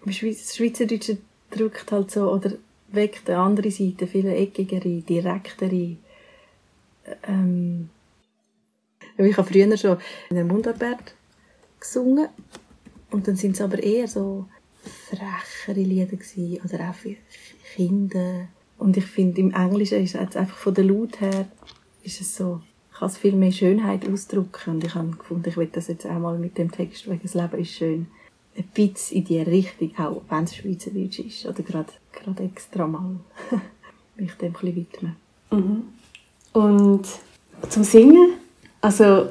Das 0.04 0.56
Schweizerdeutsche 0.56 1.18
drückt 1.52 1.92
halt 1.92 2.10
so, 2.10 2.28
oder 2.28 2.54
weckt 2.94 3.28
eine 3.28 3.38
andere 3.38 3.70
Seite, 3.70 4.06
viel 4.06 4.26
eckigere, 4.26 5.00
direktere. 5.02 5.96
Ähm, 7.24 7.90
ich 9.16 9.36
habe 9.36 9.48
früher 9.48 9.76
schon 9.76 9.98
in 10.30 10.36
der 10.36 10.44
Mundarbeit 10.44 11.14
gesungen 11.78 12.28
und 13.10 13.28
dann 13.28 13.36
sind 13.36 13.52
es 13.52 13.60
aber 13.60 13.82
eher 13.82 14.08
so 14.08 14.46
frechere 14.82 15.80
Lieder 15.80 16.16
gewesen, 16.16 16.60
oder 16.64 16.90
auch 16.90 16.94
für 16.94 17.16
Kinder. 17.74 18.48
Und 18.78 18.96
ich 18.96 19.06
finde, 19.06 19.40
im 19.40 19.52
Englischen 19.52 20.02
ist 20.02 20.14
es 20.14 20.36
einfach 20.36 20.56
von 20.56 20.74
der 20.74 20.84
Laut 20.84 21.20
her, 21.20 21.46
ist 22.02 22.20
es 22.20 22.36
so, 22.36 22.60
kann 22.92 23.08
es 23.08 23.18
viel 23.18 23.34
mehr 23.34 23.52
Schönheit 23.52 24.08
ausdrücken. 24.08 24.70
Und 24.70 24.84
ich 24.84 24.94
habe 24.94 25.10
gefunden, 25.10 25.48
ich 25.48 25.56
will 25.56 25.68
das 25.70 25.88
jetzt 25.88 26.06
auch 26.06 26.18
mal 26.18 26.38
mit 26.38 26.58
dem 26.58 26.70
Text, 26.70 27.08
weil 27.08 27.18
das 27.18 27.34
Leben 27.34 27.58
ist 27.58 27.72
schön, 27.72 28.06
ein 28.56 28.64
bisschen 28.74 29.18
in 29.18 29.24
die 29.24 29.40
Richtung, 29.40 29.96
auch 29.98 30.22
wenn 30.28 30.44
es 30.44 30.56
Schweizerdeutsch 30.56 31.20
ist, 31.20 31.46
oder 31.46 31.62
gerade, 31.62 31.92
gerade 32.12 32.44
extra 32.44 32.86
mal, 32.86 33.16
mich 34.16 34.32
dem 34.34 34.54
ein 34.54 34.76
widmen. 34.76 35.16
Mhm. 35.50 35.82
Und 36.52 37.06
zum 37.68 37.84
Singen, 37.84 38.34
also, 38.80 39.28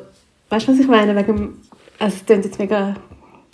weißt 0.49 0.67
du, 0.67 0.71
was 0.71 0.79
ich 0.79 0.87
meine? 0.87 1.15
Wegen, 1.15 1.59
also, 1.99 2.17
es 2.17 2.25
klingt 2.25 2.45
jetzt 2.45 2.59
mega, 2.59 2.95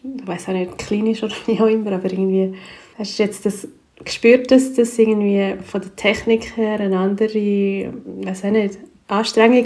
ich 0.04 0.28
weiß 0.28 0.50
auch 0.50 0.54
nicht, 0.54 0.78
klinisch 0.78 1.24
oder 1.24 1.36
wie 1.46 1.60
auch 1.60 1.68
immer, 1.68 1.94
aber 1.94 2.12
irgendwie, 2.12 2.56
hast 2.98 3.18
du 3.18 3.24
jetzt 3.24 3.46
das 3.46 3.68
gespürt, 4.04 4.52
dass 4.52 4.74
das 4.74 4.98
irgendwie 4.98 5.56
von 5.64 5.82
der 5.82 5.96
Technik 5.96 6.56
her 6.56 6.80
eine 6.80 6.98
andere, 6.98 7.94
weiß 8.24 8.46
auch 8.46 8.52
nicht, 8.52 8.78
Anstrengung 9.10 9.66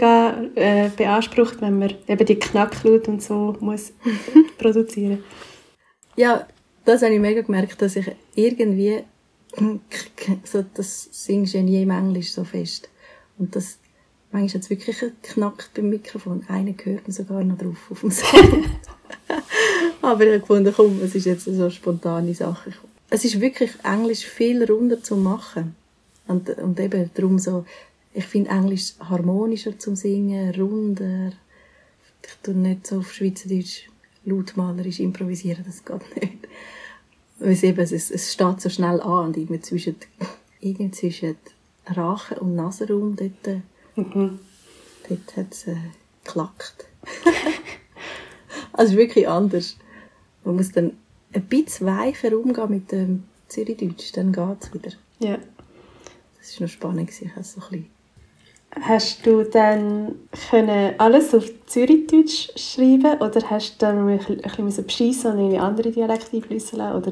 äh, 0.56 0.90
beansprucht, 0.96 1.62
wenn 1.62 1.80
man 1.80 1.94
eben 2.08 2.26
die 2.26 2.38
Knacklaut 2.38 3.08
und 3.08 3.24
so 3.24 3.56
muss 3.60 3.92
produzieren 4.60 5.24
ja, 6.16 6.48
das 6.86 7.02
habe 7.02 7.14
ich 7.14 7.20
mega 7.20 7.42
gemerkt, 7.42 7.82
dass 7.82 7.96
ich 7.96 8.12
irgendwie 8.36 9.04
so 10.46 10.66
das 10.74 11.10
Singgenie 11.12 11.84
im 11.84 11.92
Englisch 11.92 12.32
so 12.32 12.44
fest. 12.44 12.90
Und 13.38 13.56
das 13.56 13.78
manchmal 14.32 14.56
hat 14.56 14.64
es 14.64 14.70
wirklich 14.70 15.00
geknackt 15.00 15.74
beim 15.74 15.90
Mikrofon. 15.90 16.44
Einer 16.48 16.74
hört 16.84 17.08
man 17.08 17.12
sogar 17.12 17.44
noch 17.44 17.58
drauf 17.58 17.78
auf 17.90 18.02
dem 18.02 18.12
Sound. 18.12 18.70
Aber 20.02 20.24
ich 20.24 20.30
habe 20.30 20.40
gefunden, 20.40 20.74
komm, 20.76 21.02
es 21.04 21.16
ist 21.16 21.26
jetzt 21.26 21.46
so 21.46 21.52
eine 21.52 21.72
spontane 21.72 22.34
Sache. 22.34 22.74
Es 23.10 23.26
ist 23.26 23.42
wirklich 23.42 23.72
Englisch 23.84 24.26
viel 24.26 24.64
runder 24.64 25.04
zu 25.04 25.16
machen. 25.16 25.76
Und, 26.28 26.50
und 26.50 26.80
eben 26.80 27.10
darum 27.14 27.40
so, 27.40 27.66
ich 28.14 28.26
finde 28.26 28.52
Englisch 28.52 28.94
harmonischer 29.00 29.78
zum 29.78 29.96
Singen, 29.96 30.54
runder. 30.56 31.32
Ich 32.24 32.36
tue 32.44 32.54
nicht 32.54 32.88
so 32.88 33.00
auf 33.00 33.14
Schweizerdeutsch 33.14 33.90
lautmalerisch 34.24 35.00
improvisieren, 35.00 35.64
das 35.66 35.84
geht 35.84 36.16
nicht. 36.22 36.48
Weil 37.42 37.54
es 37.54 37.64
eben, 37.64 37.80
es, 37.80 37.92
es 37.92 38.32
steht 38.32 38.62
so 38.62 38.70
schnell 38.70 39.02
an 39.02 39.26
und 39.26 39.38
irgendwie 39.38 39.62
zwischen, 39.62 39.96
irgendwie 40.60 40.92
zwischen 40.92 41.38
Rachen 41.88 42.38
und 42.38 42.56
Nasenraum 42.56 43.16
dort, 43.16 43.62
mhm. 43.96 44.40
dort 45.10 45.38
hat 45.38 45.52
es 45.52 45.68
äh, 45.68 45.76
geklackt. 46.24 46.86
also 48.74 48.84
es 48.84 48.92
ist 48.92 48.98
wirklich 48.98 49.28
anders. 49.28 49.78
Man 50.44 50.56
muss 50.56 50.72
dann 50.72 50.98
ein 51.34 51.46
bisschen 51.46 51.88
weicher 51.88 52.38
umgehen 52.38 52.70
mit 52.70 52.92
dem 52.92 53.24
Zürichdeutsch, 53.48 54.12
dann 54.14 54.32
geht 54.34 54.58
es 54.62 54.74
wieder. 54.74 54.92
Ja. 55.20 55.40
Das 56.38 56.60
war 56.60 56.68
noch 56.68 56.74
spannend, 56.74 57.10
ich 57.10 57.30
habe 57.32 57.44
so 57.44 57.60
ein 57.62 57.70
bisschen 57.70 57.90
Hast 58.80 59.26
du 59.26 59.44
dann 59.44 60.16
können 60.50 60.94
alles 60.98 61.36
auf 61.36 61.46
Zürichdeutsch 61.66 62.50
schreiben 62.56 63.20
oder 63.20 63.42
hast 63.50 63.74
du 63.74 63.86
dann 63.86 64.08
ein 64.08 64.18
bisschen 64.18 64.86
beschissen 64.86 65.34
und 65.34 65.40
irgendwie 65.40 65.60
andere 65.60 65.92
Dialekte 65.92 66.38
einfließen? 66.38 66.80
Oder 66.80 67.12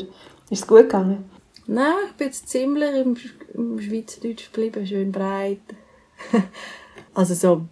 ist 0.49 0.61
es 0.61 0.67
gut 0.67 0.83
gegangen? 0.83 1.29
Nein, 1.67 1.93
ich 2.07 2.13
bin 2.13 2.27
jetzt 2.27 2.47
ziemlich 2.47 2.95
im, 2.95 3.17
im 3.53 3.79
Schweizerdeutsch 3.79 4.51
geblieben, 4.51 4.87
schön 4.87 5.11
breit. 5.11 5.59
also 7.13 7.33
so, 7.33 7.65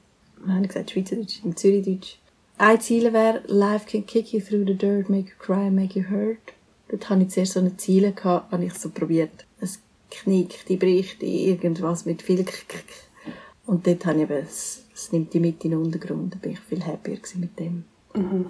wie 0.43 0.51
habe 0.51 0.61
ich 0.63 0.67
gesagt, 0.67 0.91
Schweizerdeutsch, 0.91 1.39
im 1.45 1.55
Zürichdeutsch. 1.55 2.17
Ein 2.57 2.81
Ziel 2.81 3.13
wäre, 3.13 3.41
Life 3.47 3.87
can 3.89 4.05
kick 4.05 4.33
you 4.33 4.41
through 4.41 4.65
the 4.67 4.75
dirt, 4.75 5.09
make 5.09 5.29
you 5.29 5.35
cry, 5.39 5.71
make 5.71 5.97
you 5.97 6.09
hurt. 6.09 6.37
Dort 6.89 7.09
hatte 7.09 7.23
ich 7.23 7.29
zuerst 7.29 7.53
so 7.53 7.59
eine 7.59 7.77
Ziele, 7.77 8.13
habe 8.23 8.65
ich 8.65 8.73
so 8.73 8.89
probiert. 8.89 9.45
Es 9.61 9.79
knickt, 10.11 10.67
die 10.67 10.77
bricht, 10.77 11.23
irgendwas 11.23 12.05
mit 12.05 12.21
viel 12.21 12.43
Und 13.67 13.85
dort 13.85 14.05
habe 14.05 14.17
ich 14.17 14.23
eben, 14.23 14.43
es, 14.45 14.83
es 14.95 15.11
nimmt 15.11 15.33
die 15.33 15.39
mit 15.39 15.63
in 15.65 15.71
den 15.71 15.79
Untergrund. 15.81 16.33
Da 16.33 16.39
bin 16.39 16.53
ich 16.53 16.59
viel 16.61 16.83
happier 16.83 17.19
mit 17.35 17.59
dem. 17.59 17.83
Mhm. 18.15 18.47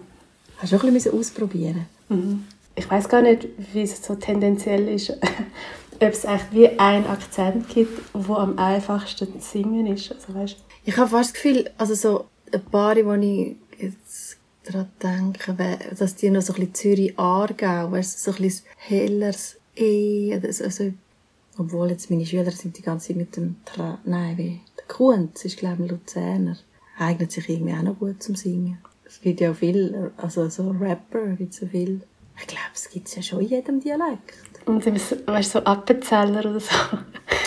Hast 0.57 0.71
du 0.71 0.77
auch 0.77 0.83
ein 0.83 0.93
bisschen 0.93 1.17
ausprobieren 1.19 1.85
Mhm. 2.09 2.45
Ich 2.75 2.89
weiß 2.89 3.09
gar 3.09 3.21
nicht, 3.23 3.47
wie 3.73 3.81
es 3.81 4.01
so 4.05 4.13
tendenziell 4.15 4.87
ist, 4.87 5.09
ob 5.99 6.01
es 6.01 6.23
echt 6.23 6.53
wie 6.53 6.69
einen 6.79 7.05
Akzent 7.07 7.67
gibt, 7.69 7.99
wo 8.13 8.35
am 8.35 8.57
einfachsten 8.57 9.41
zu 9.41 9.49
singen 9.49 9.87
ist. 9.87 10.11
Also, 10.13 10.33
weißt, 10.35 10.57
Ich 10.85 10.95
habe 10.95 11.09
fast 11.09 11.31
das 11.35 11.41
Gefühl, 11.41 11.69
also 11.77 11.95
so 11.95 12.25
ein 12.53 12.63
paar, 12.65 12.95
wo 13.03 13.13
ich 13.15 13.55
jetzt 13.79 14.37
daran 14.63 14.87
denke, 15.01 15.55
dass 15.97 16.15
die 16.15 16.29
noch 16.29 16.41
so 16.43 16.53
ein 16.53 16.59
bisschen 16.59 16.75
Zürich-Aargau, 16.75 17.91
weißt 17.91 18.23
so 18.23 18.31
ein 18.31 18.37
bisschen 18.37 18.65
helleres 18.77 19.57
E, 19.75 20.35
oder 20.37 20.53
so- 20.53 20.63
also, 20.65 20.93
obwohl 21.57 21.89
jetzt 21.89 22.09
meine 22.09 22.25
Schüler 22.25 22.51
sind 22.51 22.77
die 22.77 22.81
ganze 22.83 23.07
Zeit 23.07 23.17
mit 23.17 23.35
dem 23.35 23.55
Tra 23.65 23.97
nein, 24.05 24.37
wie, 24.37 24.59
Kunz 24.87 25.45
ist, 25.45 25.57
glaube 25.57 25.83
ich, 25.85 25.91
ein 25.91 25.97
Luzerner. 25.97 26.57
Eignet 26.97 27.31
sich 27.31 27.47
irgendwie 27.49 27.73
auch 27.73 27.83
noch 27.83 27.99
gut 27.99 28.23
zum 28.23 28.35
Singen. 28.35 28.79
Es 29.05 29.21
gibt 29.21 29.39
ja 29.39 29.51
auch 29.51 29.55
viel, 29.55 30.11
also 30.17 30.49
so 30.49 30.69
Rapper 30.71 31.27
gibt 31.37 31.53
es 31.53 31.59
so 31.59 31.67
viel. 31.67 32.01
Ich 32.39 32.47
glaube, 32.47 32.71
es 32.73 32.89
gibt 32.89 33.15
ja 33.15 33.21
schon 33.21 33.41
in 33.41 33.47
jedem 33.47 33.79
Dialekt. 33.79 34.35
und 34.65 34.85
weißt, 34.85 35.51
so 35.51 35.59
Appenzeller 35.59 36.39
oder 36.39 36.59
so. 36.59 36.75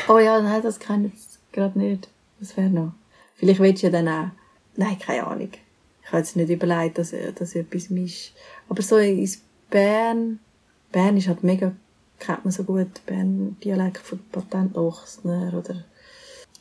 Oh 0.08 0.18
ja, 0.18 0.40
nein, 0.40 0.62
das 0.62 0.80
kann 0.80 1.04
ich 1.04 1.12
jetzt 1.12 1.38
gerade 1.52 1.78
nicht. 1.78 2.08
Das 2.40 2.56
wäre 2.56 2.70
noch. 2.70 2.92
Vielleicht 3.36 3.60
willst 3.60 3.82
du 3.82 3.86
ja 3.86 3.92
dann 3.92 4.08
auch. 4.08 4.30
Nein, 4.76 4.98
keine 4.98 5.26
Ahnung. 5.26 5.50
Ich 6.02 6.08
habe 6.08 6.18
jetzt 6.18 6.36
nicht 6.36 6.50
überlegt, 6.50 6.98
dass, 6.98 7.14
dass 7.36 7.54
etwas 7.54 7.90
misch. 7.90 8.32
Aber 8.68 8.82
so 8.82 8.96
ins 8.96 9.42
Bern. 9.68 10.40
Bern 10.90 11.16
ist 11.16 11.28
halt 11.28 11.44
mega, 11.44 11.72
kennt 12.18 12.44
man 12.44 12.50
so 12.50 12.64
gut. 12.64 13.04
Bern 13.06 13.56
Dialekt 13.62 13.98
von 13.98 14.18
Patent 14.32 14.76
Ochsner 14.76 15.54
oder 15.56 15.84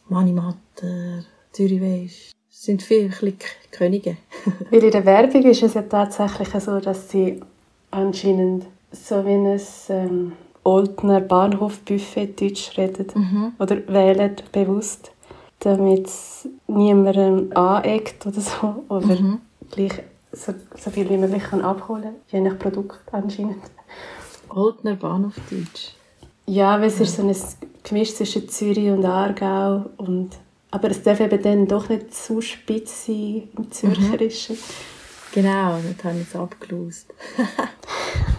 Manimatter, 0.09 1.23
Zürich 1.51 1.81
weisst. 1.81 2.31
Das 2.49 2.63
sind 2.63 2.81
viele 2.81 3.09
Könige. 3.71 4.17
Weil 4.71 4.83
in 4.83 4.91
der 4.91 5.05
Werbung 5.05 5.43
ist 5.43 5.63
es 5.63 5.75
ja 5.75 5.81
tatsächlich 5.83 6.49
so, 6.61 6.79
dass 6.79 7.09
sie 7.09 7.41
anscheinend 7.91 8.65
so 8.91 9.25
wie 9.25 9.33
ein 9.33 9.61
ähm, 9.89 10.33
Oldner 10.63 11.21
Bahnhofbuffet 11.21 12.39
Deutsch 12.39 12.77
reden. 12.77 13.53
Oder 13.59 13.87
wählen 13.87 14.35
bewusst, 14.51 15.11
damit 15.59 16.07
es 16.07 16.47
niemandem 16.67 17.55
aneckt 17.55 18.25
oder 18.25 18.41
so. 18.41 18.83
Oder 18.89 19.17
gleich 19.71 20.03
so, 20.31 20.53
so 20.75 20.91
viel 20.91 21.09
wie 21.09 21.17
möglich 21.17 21.43
abholen 21.53 22.03
kann, 22.03 22.15
je 22.31 22.41
nach 22.41 22.59
Produkt 22.59 23.01
anscheinend. 23.11 23.63
Oldner 24.49 24.95
Bahnhof 24.95 25.35
Deutsch. 25.49 25.93
Ja, 26.49 26.81
weil 26.81 26.87
es 26.87 26.99
ist 26.99 27.15
so 27.15 27.21
ein 27.21 27.35
Gemisch 27.83 28.15
zwischen 28.15 28.49
Zürich 28.49 28.89
und 28.89 29.05
Aargau. 29.05 29.85
Und, 29.97 30.31
aber 30.71 30.89
es 30.89 31.03
darf 31.03 31.19
eben 31.19 31.39
dann 31.43 31.67
doch 31.67 31.89
nicht 31.89 32.11
zu 32.11 32.41
spitz 32.41 33.05
sein 33.05 33.49
im 33.55 33.71
Zürcherischen. 33.71 34.57
Genau, 35.31 35.77
das 35.77 36.03
habe 36.03 36.15
ich 36.15 36.23
jetzt 36.23 36.35
abgelöst. 36.35 37.13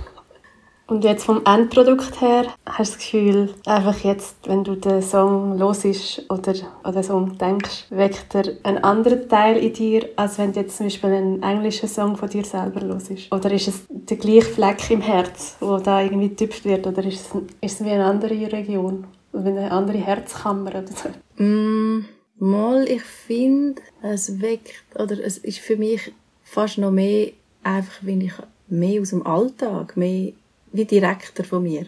Und 0.90 1.04
jetzt 1.04 1.24
vom 1.24 1.42
Endprodukt 1.46 2.20
her, 2.20 2.46
hast 2.66 2.94
du 2.94 2.96
das 2.96 2.98
Gefühl, 2.98 3.54
einfach 3.64 3.96
jetzt, 4.00 4.34
wenn 4.48 4.64
du 4.64 4.74
den 4.74 5.00
Song 5.00 5.56
hörst 5.56 6.28
oder 6.28 6.52
an 6.82 6.92
den 6.92 7.02
Song 7.04 7.38
denkst, 7.38 7.86
weckt 7.90 8.34
er 8.34 8.56
einen 8.64 8.78
anderen 8.78 9.28
Teil 9.28 9.56
in 9.58 9.72
dir, 9.72 10.08
als 10.16 10.38
wenn 10.38 10.52
du 10.52 10.58
jetzt 10.58 10.76
zum 10.76 10.86
Beispiel 10.86 11.10
einen 11.10 11.42
englischen 11.44 11.88
Song 11.88 12.16
von 12.16 12.28
dir 12.28 12.44
selber 12.44 12.80
hörst? 12.80 13.32
Oder 13.32 13.52
ist 13.52 13.68
es 13.68 13.82
der 13.88 14.16
gleiche 14.16 14.42
Fleck 14.42 14.90
im 14.90 15.00
Herz, 15.00 15.56
wo 15.60 15.76
da 15.76 16.02
irgendwie 16.02 16.30
getüpft 16.30 16.64
wird? 16.64 16.84
Oder 16.88 17.04
ist 17.04 17.20
es, 17.20 17.40
ist 17.60 17.80
es 17.80 17.86
wie 17.86 17.90
eine 17.90 18.06
andere 18.06 18.34
Region? 18.52 19.06
Wie 19.32 19.48
eine 19.48 19.70
andere 19.70 19.98
Herzkammer 19.98 20.70
oder 20.70 20.88
so? 20.88 21.08
Mm, 21.40 22.04
mal, 22.40 22.82
ich 22.88 23.02
finde, 23.02 23.80
es 24.02 24.40
weckt, 24.40 24.82
oder 24.98 25.24
es 25.24 25.38
ist 25.38 25.60
für 25.60 25.76
mich 25.76 26.12
fast 26.42 26.78
noch 26.78 26.90
mehr 26.90 27.30
einfach, 27.62 28.00
wenn 28.02 28.22
ich 28.22 28.32
mehr 28.66 29.02
aus 29.02 29.10
dem 29.10 29.24
Alltag, 29.24 29.96
mehr 29.96 30.32
wie 30.72 30.84
direkter 30.84 31.44
von 31.44 31.62
mir. 31.62 31.86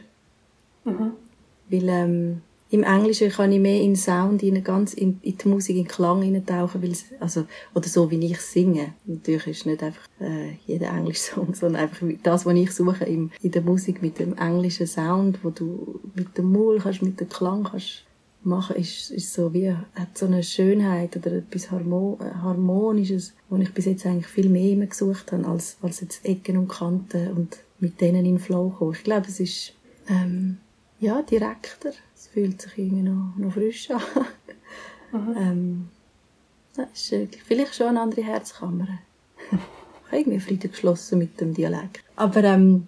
Weil 1.69 1.89
ähm, 1.89 2.43
im 2.73 2.85
Englischen 2.85 3.31
kann 3.31 3.53
ich 3.53 3.61
mehr 3.61 3.83
in 3.83 3.97
Sound, 3.97 4.43
rein, 4.43 4.65
ganz 4.65 4.95
in, 4.95 5.21
in 5.21 5.37
die 5.37 5.49
Musik, 5.49 5.77
in 5.77 5.83
den 5.83 5.89
Klang 5.89 6.23
eintauchen, 6.23 6.83
weil 6.83 6.97
also, 7.21 7.45
oder 7.75 7.87
so, 7.87 8.11
wie 8.11 8.25
ich 8.25 8.41
singe. 8.41 8.95
Natürlich 9.05 9.47
ist 9.47 9.67
nicht 9.67 9.83
einfach 9.83 10.07
äh, 10.19 10.55
jeder 10.67 10.89
englische 10.89 11.21
Song, 11.35 11.55
sondern 11.55 11.83
einfach 11.83 12.07
das, 12.23 12.47
was 12.47 12.55
ich 12.55 12.73
suche 12.73 13.05
im, 13.05 13.31
in 13.43 13.51
der 13.51 13.61
Musik 13.61 14.01
mit 14.01 14.19
dem 14.19 14.39
englischen 14.39 14.87
Sound, 14.87 15.45
wo 15.45 15.51
du 15.51 16.01
mit 16.15 16.39
dem 16.39 16.51
Maul 16.51 16.79
kannst, 16.79 17.03
mit 17.03 17.21
dem 17.21 17.29
Klang 17.29 17.65
kannst 17.65 18.05
machen, 18.43 18.77
ist, 18.77 19.11
ist 19.11 19.35
so 19.35 19.53
wie, 19.53 19.71
hat 19.71 20.17
so 20.17 20.25
eine 20.25 20.43
Schönheit 20.43 21.15
oder 21.17 21.33
etwas 21.33 21.67
äh, 21.67 22.35
Harmonisches, 22.43 23.35
wo 23.51 23.57
ich 23.57 23.73
bis 23.75 23.85
jetzt 23.85 24.07
eigentlich 24.07 24.27
viel 24.27 24.49
mehr 24.49 24.71
immer 24.71 24.87
gesucht 24.87 25.33
habe, 25.33 25.47
als, 25.47 25.77
als 25.83 26.01
jetzt 26.01 26.25
Ecken 26.25 26.57
und 26.57 26.69
Kanten 26.69 27.33
und 27.33 27.59
mit 27.83 28.01
denen 28.01 28.25
in 28.25 28.37
den 28.37 28.39
Flow 28.39 28.71
kommen. 28.71 28.93
Ich 28.93 29.03
glaube, 29.03 29.27
es 29.27 29.41
ist, 29.41 29.73
ähm, 30.09 30.59
ja, 31.01 31.21
direkter. 31.23 31.93
Es 32.15 32.29
fühlt 32.29 32.63
sich 32.63 32.79
irgendwie 32.79 33.03
noch, 33.03 33.35
noch 33.37 33.53
frisch 33.53 33.91
an. 33.91 34.01
ähm, 35.37 35.89
das 36.77 37.13
ist 37.13 37.37
vielleicht 37.45 37.75
schon 37.75 37.89
eine 37.89 38.01
andere 38.01 38.23
Herzkammer. 38.23 38.87
ich 39.51 39.59
habe 40.07 40.21
irgendwie 40.21 40.41
Frieden 40.41 40.71
geschlossen 40.71 41.19
mit 41.19 41.41
dem 41.41 41.55
Dialekt. 41.55 42.05
Aber 42.15 42.45
ähm, 42.45 42.87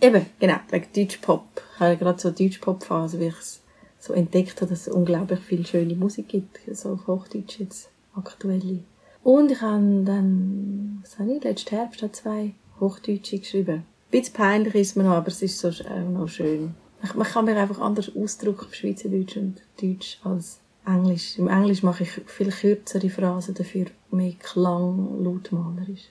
eben, 0.00 0.26
genau, 0.38 0.60
wegen 0.70 0.86
Deutschpop. 0.94 1.44
Ich 1.74 1.80
habe 1.80 1.96
gerade 1.96 2.20
so 2.20 2.30
Deutschpop-Phase, 2.30 3.18
wie 3.18 3.26
ich 3.26 3.38
es 3.38 3.60
so 3.98 4.12
entdeckt 4.12 4.60
habe, 4.60 4.70
dass 4.70 4.86
es 4.86 4.92
unglaublich 4.92 5.40
viel 5.40 5.66
schöne 5.66 5.96
Musik 5.96 6.28
gibt. 6.28 6.60
So 6.72 6.90
auf 6.92 7.08
Hochdeutsch 7.08 7.58
jetzt, 7.58 7.90
aktuelle. 8.14 8.78
Und 9.24 9.50
ich 9.50 9.60
habe 9.60 10.04
dann, 10.04 11.00
was 11.02 11.18
habe 11.18 11.32
ich, 11.32 11.42
letzten 11.42 11.74
Herbst 11.74 12.14
zwei 12.14 12.54
Hochdeutsche 12.78 13.40
geschrieben. 13.40 13.82
Bisschen 14.10 14.34
peinlich 14.34 14.74
ist 14.74 14.96
mir 14.96 15.04
noch, 15.04 15.12
aber 15.12 15.28
es 15.28 15.42
ist 15.42 15.58
so 15.58 15.68
auch 15.68 16.10
noch 16.10 16.28
schön. 16.28 16.74
Man 17.14 17.26
kann 17.26 17.44
mir 17.44 17.56
einfach 17.56 17.80
anders 17.80 18.10
ausdrücken 18.14 18.66
auf 18.66 18.74
Schweizerdeutsch 18.74 19.36
und 19.36 19.62
Deutsch 19.80 20.18
als 20.24 20.60
Englisch. 20.86 21.38
Im 21.38 21.48
Englisch 21.48 21.82
mache 21.82 22.04
ich 22.04 22.10
viel 22.10 22.50
kürzere 22.50 23.10
Phrasen, 23.10 23.54
dafür 23.54 23.86
mehr 24.10 24.34
Klang, 24.38 25.22
lautmalerisch. 25.22 26.10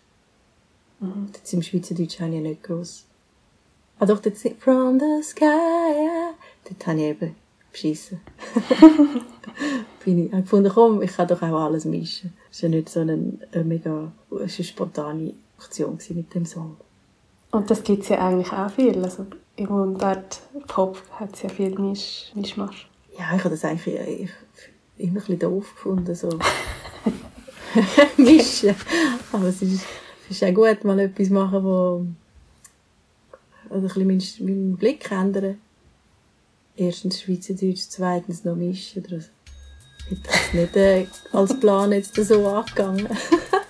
Jetzt 1.34 1.54
im 1.54 1.62
Schweizerdeutsch 1.62 2.20
habe 2.20 2.30
ich 2.32 2.36
ja 2.36 2.42
nicht 2.42 2.64
gross. 2.64 3.06
Ah 4.00 4.06
doch, 4.06 4.20
dort 4.20 4.38
From 4.60 5.00
the 5.00 5.24
Sky, 5.24 6.34
dort 6.66 6.88
habe 6.88 7.00
ich 7.00 7.06
eben 7.06 7.36
beschissen. 7.72 8.20
Bin 10.04 10.26
ich, 10.26 10.32
gefunden, 10.32 10.72
komm, 10.74 11.02
ich 11.02 11.16
kann 11.16 11.28
doch 11.28 11.42
auch 11.42 11.62
alles 11.62 11.86
mischen. 11.86 12.34
Es 12.52 12.62
war 12.62 12.70
ja 12.70 12.76
nicht 12.76 12.90
so 12.90 13.00
eine, 13.00 13.40
eine 13.52 13.64
mega, 13.64 14.12
es 14.32 14.36
war 14.36 14.40
eine 14.40 14.50
spontane 14.50 15.34
Aktion 15.58 15.98
mit 16.10 16.34
dem 16.34 16.46
Song. 16.46 16.78
Und 17.56 17.72
das 17.72 17.84
gibt 17.84 18.04
es 18.04 18.10
ja 18.10 18.18
eigentlich 18.18 18.52
auch 18.52 18.70
viel. 18.70 19.02
Also 19.02 19.28
im 19.56 19.70
Mundart 19.70 20.42
Pop 20.68 21.02
hat 21.14 21.34
es 21.36 21.44
ja 21.44 21.48
viel 21.48 21.80
Misch, 21.80 22.30
Mischmasch. 22.36 22.90
Ja, 23.18 23.34
ich 23.34 23.46
habe 23.46 23.52
das 23.52 23.64
eigentlich 23.64 23.88
ich, 23.88 24.30
immer 24.98 25.12
ein 25.12 25.14
bisschen 25.14 25.40
doof 25.40 25.74
gefunden, 25.74 26.14
so 26.14 26.28
mischen. 28.18 28.76
Aber 29.32 29.46
es 29.46 29.62
ist, 29.62 29.86
es 30.30 30.42
ist 30.42 30.44
auch 30.44 30.54
gut, 30.54 30.84
mal 30.84 31.00
etwas 31.00 31.30
machen, 31.30 31.64
wo 31.64 32.06
oder 33.70 33.78
ein 33.78 33.84
bisschen 33.84 34.08
meinen, 34.08 34.22
meinen 34.40 34.76
Blick 34.78 35.10
ändern. 35.10 35.58
Erstens 36.76 37.22
Schweizerdeutsch, 37.22 37.86
zweitens 37.88 38.44
noch 38.44 38.58
mischen. 38.58 39.02
Oder 39.06 39.22
so. 39.22 39.30
Ich 40.10 40.18
hätte 40.18 40.28
das 40.30 40.54
nicht 40.54 40.76
äh, 40.76 41.08
als 41.32 41.58
Plan 41.58 41.94
jetzt 41.94 42.16
so 42.16 42.46
angegangen. 42.50 43.08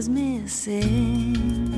was 0.00 0.08
missing. 0.08 1.69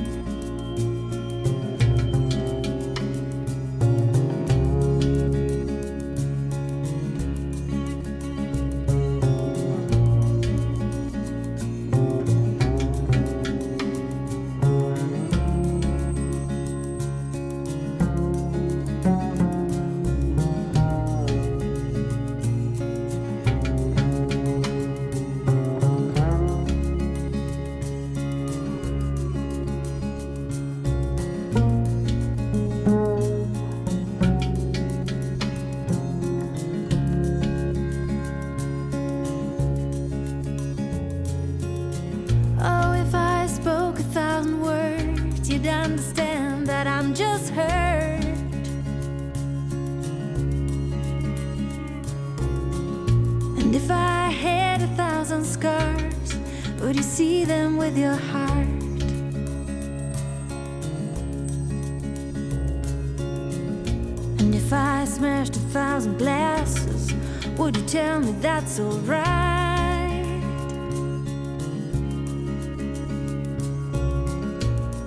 Would 56.92 56.98
you 56.98 57.10
see 57.10 57.42
them 57.46 57.78
with 57.78 57.96
your 57.96 58.12
heart? 58.12 58.66
And 64.40 64.54
if 64.54 64.70
I 64.74 65.06
smashed 65.06 65.56
a 65.56 65.64
thousand 65.72 66.18
glasses, 66.18 67.14
would 67.56 67.78
you 67.78 67.82
tell 67.86 68.20
me 68.20 68.32
that's 68.42 68.78
alright? 68.78 69.24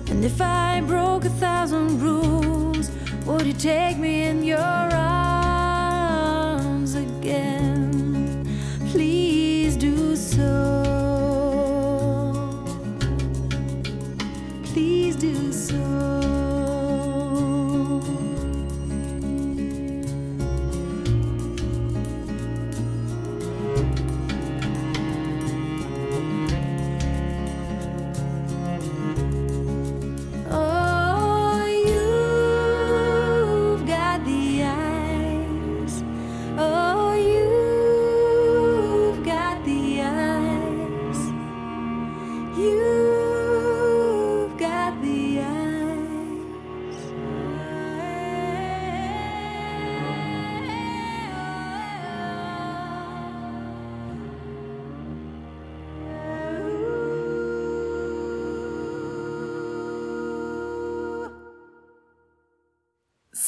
And 0.09 0.25
if 0.25 0.41
I 0.41 0.81
broke 0.87 1.25
a 1.25 1.29
thousand 1.29 2.01
rules, 2.01 2.89
would 3.27 3.45
you 3.45 3.53
take 3.53 3.99
me 3.99 4.23
in 4.23 4.43
your 4.43 4.57
arms 4.57 5.24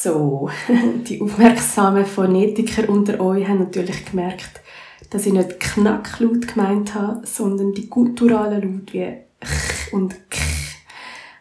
So, 0.08 0.48
die 1.06 1.20
aufmerksamen 1.20 2.06
Phonetiker 2.06 2.88
unter 2.88 3.20
euch 3.20 3.46
haben 3.46 3.58
natürlich 3.58 4.06
gemerkt, 4.06 4.62
dass 5.10 5.26
ich 5.26 5.34
nicht 5.34 5.60
Knacklaut 5.60 6.48
gemeint 6.48 6.94
habe, 6.94 7.26
sondern 7.26 7.74
die 7.74 7.90
gutturalen 7.90 8.62
Laut 8.62 8.94
wie 8.94 9.18
ch 9.44 9.92
und 9.92 10.30
k. 10.30 10.40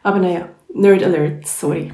Aber 0.04 0.20
naja, 0.20 0.50
Nerd 0.74 1.02
Alert, 1.02 1.48
sorry. 1.48 1.92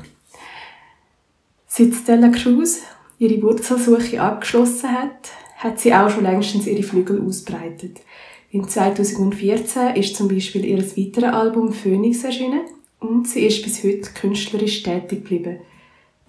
Seit 1.67 1.93
Stella 1.93 2.29
Cruz 2.29 2.81
ihre 3.19 3.39
Wurzelsuche 3.43 4.19
abgeschlossen 4.19 4.91
hat, 4.91 5.29
hat 5.57 5.79
sie 5.79 5.93
auch 5.93 6.09
schon 6.09 6.23
längstens 6.23 6.65
ihre 6.65 6.81
Flügel 6.81 7.21
ausbreitet. 7.21 8.01
In 8.49 8.67
2014 8.67 9.95
ist 9.95 10.15
zum 10.15 10.27
Beispiel 10.27 10.65
ihr 10.65 10.79
weiteres 10.79 11.33
Album 11.36 11.71
Phoenix 11.71 12.23
erschienen 12.23 12.62
und 12.99 13.27
sie 13.27 13.45
ist 13.45 13.62
bis 13.62 13.83
heute 13.83 14.09
künstlerisch 14.19 14.81
tätig 14.81 15.23
geblieben. 15.23 15.59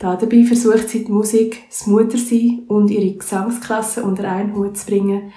Dabei 0.05 0.45
versucht 0.45 0.89
sie 0.91 1.05
die 1.05 1.13
Musik, 1.13 1.63
das 1.69 1.87
Muttersein 1.87 2.65
und 2.69 2.91
ihre 2.91 3.17
Gesangsklasse 3.17 4.03
unter 4.03 4.31
einen 4.31 4.55
Hut 4.55 4.77
zu 4.77 4.87
bringen, 4.87 5.33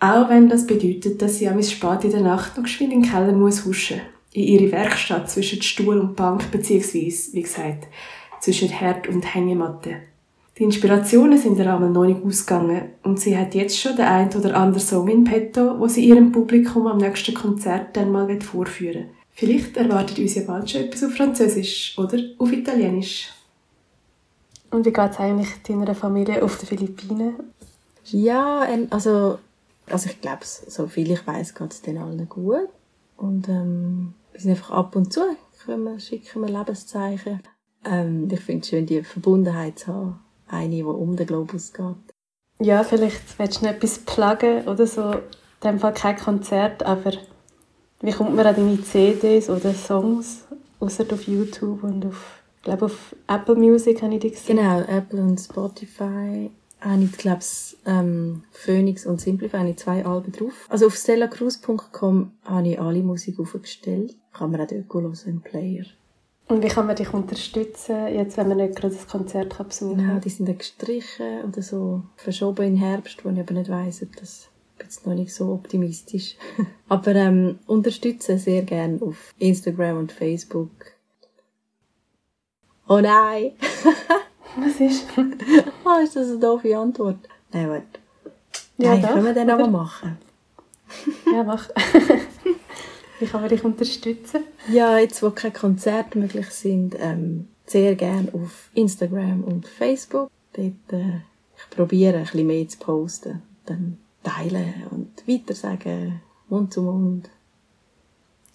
auch 0.00 0.28
wenn 0.28 0.48
das 0.48 0.66
bedeutet, 0.66 1.20
dass 1.20 1.38
sie 1.38 1.48
am 1.48 1.60
spät 1.60 2.04
in 2.04 2.12
der 2.12 2.20
Nacht 2.20 2.56
noch 2.56 2.62
geschwind 2.62 2.92
in 2.92 3.02
den 3.02 3.10
Keller 3.10 3.32
muss 3.32 3.64
huschen, 3.64 4.00
in 4.32 4.44
ihre 4.44 4.70
Werkstatt 4.70 5.28
zwischen 5.28 5.62
Stuhl 5.62 5.98
und 5.98 6.14
Bank 6.14 6.50
beziehungsweise, 6.52 7.32
wie 7.32 7.42
gesagt, 7.42 7.88
zwischen 8.40 8.68
Herd 8.68 9.08
und 9.08 9.34
Hängematte. 9.34 9.96
Die 10.56 10.64
Inspirationen 10.64 11.38
sind 11.38 11.58
ihr 11.58 11.72
einmal 11.72 11.90
noch 11.90 12.04
nicht 12.04 12.24
ausgegangen 12.24 12.90
und 13.02 13.18
sie 13.18 13.36
hat 13.36 13.54
jetzt 13.54 13.78
schon 13.78 13.96
den 13.96 14.06
ein 14.06 14.28
oder 14.28 14.56
anderen 14.56 14.86
Song 14.86 15.08
in 15.08 15.24
petto, 15.24 15.78
wo 15.78 15.88
sie 15.88 16.04
ihrem 16.04 16.30
Publikum 16.30 16.86
am 16.86 16.98
nächsten 16.98 17.34
Konzert 17.34 17.96
dann 17.96 18.12
mal 18.12 18.40
vorführen 18.40 18.94
will. 18.94 19.08
Vielleicht 19.32 19.76
erwartet 19.76 20.18
uns 20.18 20.34
ja 20.34 20.42
bald 20.44 20.68
schon 20.68 20.82
etwas 20.82 21.04
auf 21.04 21.14
Französisch 21.14 21.96
oder 21.96 22.18
auf 22.38 22.52
Italienisch. 22.52 23.28
Und 24.70 24.84
wie 24.84 24.92
geht 24.92 25.10
es 25.10 25.18
eigentlich 25.18 25.62
deiner 25.62 25.94
Familie 25.94 26.42
auf 26.42 26.58
den 26.58 26.66
Philippinen? 26.66 27.36
Ja, 28.04 28.64
ähm, 28.64 28.86
also, 28.90 29.38
also 29.86 30.08
ich 30.10 30.20
glaube, 30.20 30.44
so 30.44 30.86
viel 30.86 31.10
ich 31.10 31.26
weiß, 31.26 31.54
geht 31.54 31.72
es 31.72 31.82
denen 31.82 32.02
allen 32.02 32.28
gut. 32.28 32.68
Und 33.16 33.48
ähm, 33.48 34.14
wir 34.32 34.40
sind 34.40 34.50
einfach 34.50 34.70
ab 34.70 34.94
und 34.96 35.12
zu, 35.12 35.20
können 35.64 35.84
wir, 35.84 36.00
schicken 36.00 36.42
wir 36.42 36.48
Lebenszeichen. 36.48 37.42
Ähm, 37.84 38.28
ich 38.30 38.40
finde 38.40 38.62
es 38.62 38.68
schön, 38.68 38.86
die 38.86 39.02
Verbundenheit 39.02 39.78
zu 39.78 39.88
haben. 39.88 40.20
Eine, 40.46 40.76
die 40.76 40.82
um 40.82 41.16
den 41.16 41.26
Globus 41.26 41.72
geht. 41.72 41.96
Ja, 42.60 42.82
vielleicht 42.82 43.38
willst 43.38 43.60
du 43.60 43.66
noch 43.66 43.72
etwas 43.72 43.98
pluggen 43.98 44.66
oder 44.66 44.86
so. 44.86 45.12
In 45.12 45.20
dem 45.62 45.78
Fall 45.78 45.92
kein 45.92 46.16
Konzert, 46.16 46.82
aber 46.84 47.12
wie 48.00 48.12
kommt 48.12 48.34
man 48.34 48.46
an 48.46 48.54
deine 48.54 48.80
CDs 48.82 49.50
oder 49.50 49.74
Songs, 49.74 50.44
außer 50.78 51.04
auf 51.12 51.26
YouTube 51.26 51.82
und 51.82 52.06
auf, 52.06 52.37
ich 52.58 52.62
glaube 52.62 52.86
auf 52.86 53.14
Apple 53.28 53.54
Music 53.54 54.02
habe 54.02 54.14
ich 54.14 54.20
die 54.20 54.30
gesehen. 54.30 54.56
Genau, 54.56 54.80
Apple 54.80 55.20
und 55.20 55.38
Spotify 55.38 56.50
habe 56.80 57.04
ich, 57.04 57.12
glaube 57.12 57.40
ähm, 57.86 58.42
Phoenix 58.50 59.06
und 59.06 59.20
Simplify 59.20 59.58
habe 59.58 59.70
ich 59.70 59.76
zwei 59.78 60.04
Alben 60.04 60.32
drauf. 60.32 60.66
Also 60.68 60.86
auf 60.86 60.96
stellacruz.com 60.96 62.32
habe 62.44 62.68
ich 62.68 62.80
alle 62.80 63.02
Musik 63.02 63.38
aufgestellt. 63.40 64.16
Kann 64.32 64.50
man 64.50 64.60
auch 64.60 64.66
dort 64.66 64.92
hören 64.92 65.18
im 65.26 65.40
Player. 65.40 65.84
Und 66.48 66.62
wie 66.62 66.68
kann 66.68 66.86
man 66.86 66.96
dich 66.96 67.12
unterstützen, 67.12 68.08
jetzt 68.08 68.38
wenn 68.38 68.48
man 68.48 68.56
nicht 68.56 68.76
gerade 68.76 68.94
das 68.94 69.06
Konzert 69.06 69.54
kann 69.54 69.68
besuchen 69.68 69.98
Genau, 69.98 70.12
kann? 70.12 70.20
die 70.22 70.30
sind 70.30 70.48
dann 70.48 70.56
gestrichen 70.56 71.44
oder 71.46 71.60
so 71.60 72.02
verschoben 72.16 72.64
in 72.66 72.74
den 72.74 72.82
Herbst, 72.82 73.22
wo 73.24 73.28
ich 73.28 73.38
aber 73.38 73.52
nicht 73.52 73.70
weiss, 73.70 74.02
ob 74.02 74.16
das 74.16 74.48
jetzt 74.80 75.06
noch 75.06 75.14
nicht 75.14 75.34
so 75.34 75.52
optimistisch. 75.52 76.36
aber 76.88 77.14
ähm, 77.14 77.58
unterstützen 77.66 78.38
sehr 78.38 78.62
gerne 78.62 79.02
auf 79.02 79.34
Instagram 79.38 79.98
und 79.98 80.12
Facebook. 80.12 80.70
Oh 82.88 83.00
nein! 83.00 83.52
Was 84.56 84.80
ist? 84.80 85.06
oh, 85.84 86.02
ist 86.02 86.16
das 86.16 86.28
eine 86.30 86.38
doofe 86.38 86.76
Antwort? 86.76 87.18
Nein, 87.52 87.68
warte. 87.68 87.86
Ja, 88.78 88.90
Nein, 88.94 89.02
doch, 89.02 89.08
können 89.10 89.24
wir 89.24 89.42
oder? 89.42 89.54
aber 89.54 89.68
machen. 89.68 90.18
ja, 91.26 91.42
mach. 91.42 91.68
wie 93.18 93.26
kann 93.26 93.40
man 93.42 93.50
dich 93.50 93.62
unterstützen? 93.62 94.44
Ja, 94.70 94.98
jetzt, 94.98 95.22
wo 95.22 95.30
keine 95.30 95.52
Konzerte 95.52 96.18
möglich 96.18 96.48
sind, 96.50 96.96
ähm, 96.98 97.48
sehr 97.66 97.94
gerne 97.94 98.28
auf 98.32 98.70
Instagram 98.72 99.44
und 99.44 99.68
Facebook. 99.68 100.30
Dort, 100.54 100.92
äh, 100.92 101.20
ich 101.56 101.76
probiere 101.76 102.16
ein 102.16 102.22
bisschen 102.22 102.46
mehr 102.46 102.68
zu 102.68 102.78
posten. 102.78 103.42
Dann 103.66 103.98
teilen 104.22 104.86
und 104.90 105.28
weitersagen, 105.28 106.22
Mund 106.48 106.72
zu 106.72 106.82
Mund. 106.82 107.28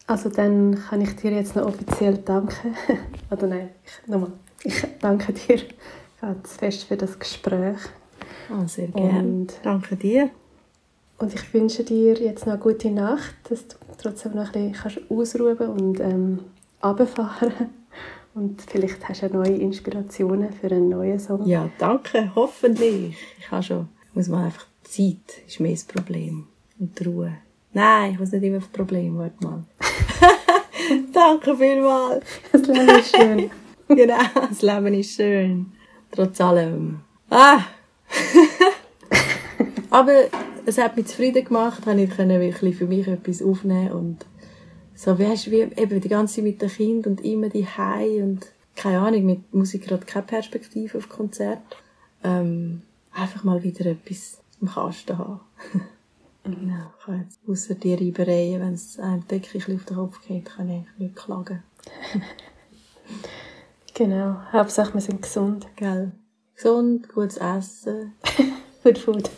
Also 0.07 0.29
dann 0.29 0.75
kann 0.89 1.01
ich 1.01 1.15
dir 1.15 1.31
jetzt 1.31 1.55
noch 1.55 1.65
offiziell 1.65 2.17
danken. 2.17 2.75
Oder 3.31 3.47
nein, 3.47 3.69
ich, 3.83 4.07
nochmal. 4.07 4.31
Ich 4.63 4.85
danke 5.01 5.33
dir 5.33 5.61
ganz 6.19 6.53
fest 6.53 6.83
für 6.85 6.97
das 6.97 7.17
Gespräch. 7.17 7.77
Oh, 8.49 8.67
sehr 8.67 8.87
gerne. 8.87 9.47
danke 9.63 9.95
dir. 9.95 10.29
Und 11.17 11.33
ich 11.33 11.53
wünsche 11.53 11.83
dir 11.83 12.15
jetzt 12.15 12.45
noch 12.45 12.53
eine 12.53 12.61
gute 12.61 12.91
Nacht, 12.91 13.35
dass 13.49 13.67
du 13.67 13.75
trotzdem 13.97 14.35
noch 14.35 14.53
ein 14.53 14.71
bisschen 14.71 15.03
ausruhen 15.09 15.57
und 15.57 15.99
ähm, 15.99 16.39
runterfahren 16.83 17.53
Und 18.33 18.63
vielleicht 18.63 19.07
hast 19.07 19.21
du 19.21 19.29
neue 19.29 19.55
Inspirationen 19.55 20.51
für 20.53 20.67
einen 20.67 20.89
neuen 20.89 21.19
Song. 21.19 21.45
Ja, 21.45 21.69
danke, 21.77 22.31
hoffentlich. 22.35 23.15
Ich 23.37 23.51
habe 23.51 23.61
schon, 23.61 23.89
muss 24.13 24.27
man 24.27 24.45
einfach 24.45 24.65
Zeit 24.83 25.43
ist 25.47 25.59
mehr 25.59 25.71
das 25.71 25.83
Problem. 25.83 26.47
Und 26.79 26.99
die 26.99 27.03
Ruhe. 27.03 27.37
Nein, 27.73 28.13
ich 28.13 28.19
muss 28.19 28.31
nicht 28.31 28.43
immer 28.43 28.59
das 28.59 28.67
Problem, 28.67 29.17
warte 29.17 29.43
mal. 29.43 29.63
danke 31.13 31.57
vielmals. 31.57 32.25
Das 32.51 32.67
Leben 32.67 32.99
ist 32.99 33.15
schön. 33.15 33.51
genau, 33.87 34.23
das 34.49 34.61
Leben 34.61 34.93
ist 34.93 35.15
schön. 35.15 35.71
Trotz 36.11 36.39
allem. 36.39 37.01
Ah! 37.29 37.61
Aber 39.89 40.13
es 40.65 40.77
hat 40.77 40.95
mich 40.95 41.07
zufrieden 41.07 41.45
gemacht, 41.45 41.85
wenn 41.85 41.99
ich 41.99 42.15
wirklich 42.17 42.75
für 42.75 42.85
mich 42.85 43.07
etwas 43.07 43.41
aufnehmen 43.41 43.91
und 43.91 44.25
so, 44.95 45.17
hast 45.17 45.47
du, 45.47 45.51
wie, 45.51 45.61
eben 45.61 45.99
die 45.99 46.09
ganze 46.09 46.35
Zeit 46.35 46.43
mit 46.43 46.61
dem 46.61 46.69
Kind 46.69 47.07
und 47.07 47.21
immer 47.25 47.49
die 47.49 47.65
Hei 47.65 48.21
und 48.23 48.45
keine 48.75 48.99
Ahnung, 48.99 49.25
mit 49.25 49.53
Musik 49.53 49.87
gerade 49.87 50.05
keine 50.05 50.25
Perspektive 50.25 50.97
auf 50.97 51.09
Konzert. 51.09 51.61
Ähm, 52.23 52.83
einfach 53.11 53.43
mal 53.43 53.63
wieder 53.63 53.87
etwas 53.87 54.39
im 54.61 54.69
Kasten 54.69 55.17
haben. 55.17 55.41
Ja, 56.45 56.91
ich 56.97 57.05
kann 57.05 57.21
jetzt 57.21 57.39
ausser 57.47 57.75
die 57.75 57.93
Reibereien, 57.93 58.61
wenn 58.61 58.73
es 58.73 58.99
einem 58.99 59.27
Decke 59.27 59.57
auf 59.57 59.85
den 59.85 59.95
Kopf 59.95 60.27
geht, 60.27 60.45
kann 60.45 60.69
ich 60.69 60.85
nicht 60.97 61.15
klagen. 61.15 61.63
genau, 63.93 64.41
Hauptsache 64.51 64.93
wir 64.93 65.01
sind 65.01 65.21
gesund. 65.21 65.67
Gell? 65.75 66.11
Gesund, 66.55 67.09
gutes 67.09 67.37
Essen. 67.37 68.13
Good 68.83 68.97
food. 68.97 69.29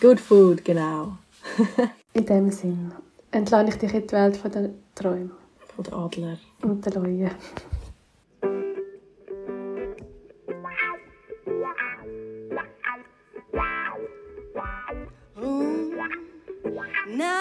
Good 0.00 0.20
food, 0.20 0.64
genau. 0.64 1.18
In 2.14 2.26
dem 2.26 2.50
Sinn 2.50 2.92
entlade 3.30 3.68
ich 3.70 3.76
dich 3.76 3.94
in 3.94 4.06
die 4.06 4.12
Welt 4.12 4.40
der 4.54 4.70
Träume. 4.94 5.30
Von 5.74 5.84
der 5.84 5.94
Adler. 5.94 6.38
Und 6.62 6.84
der 6.84 6.94
Leue. 6.94 7.30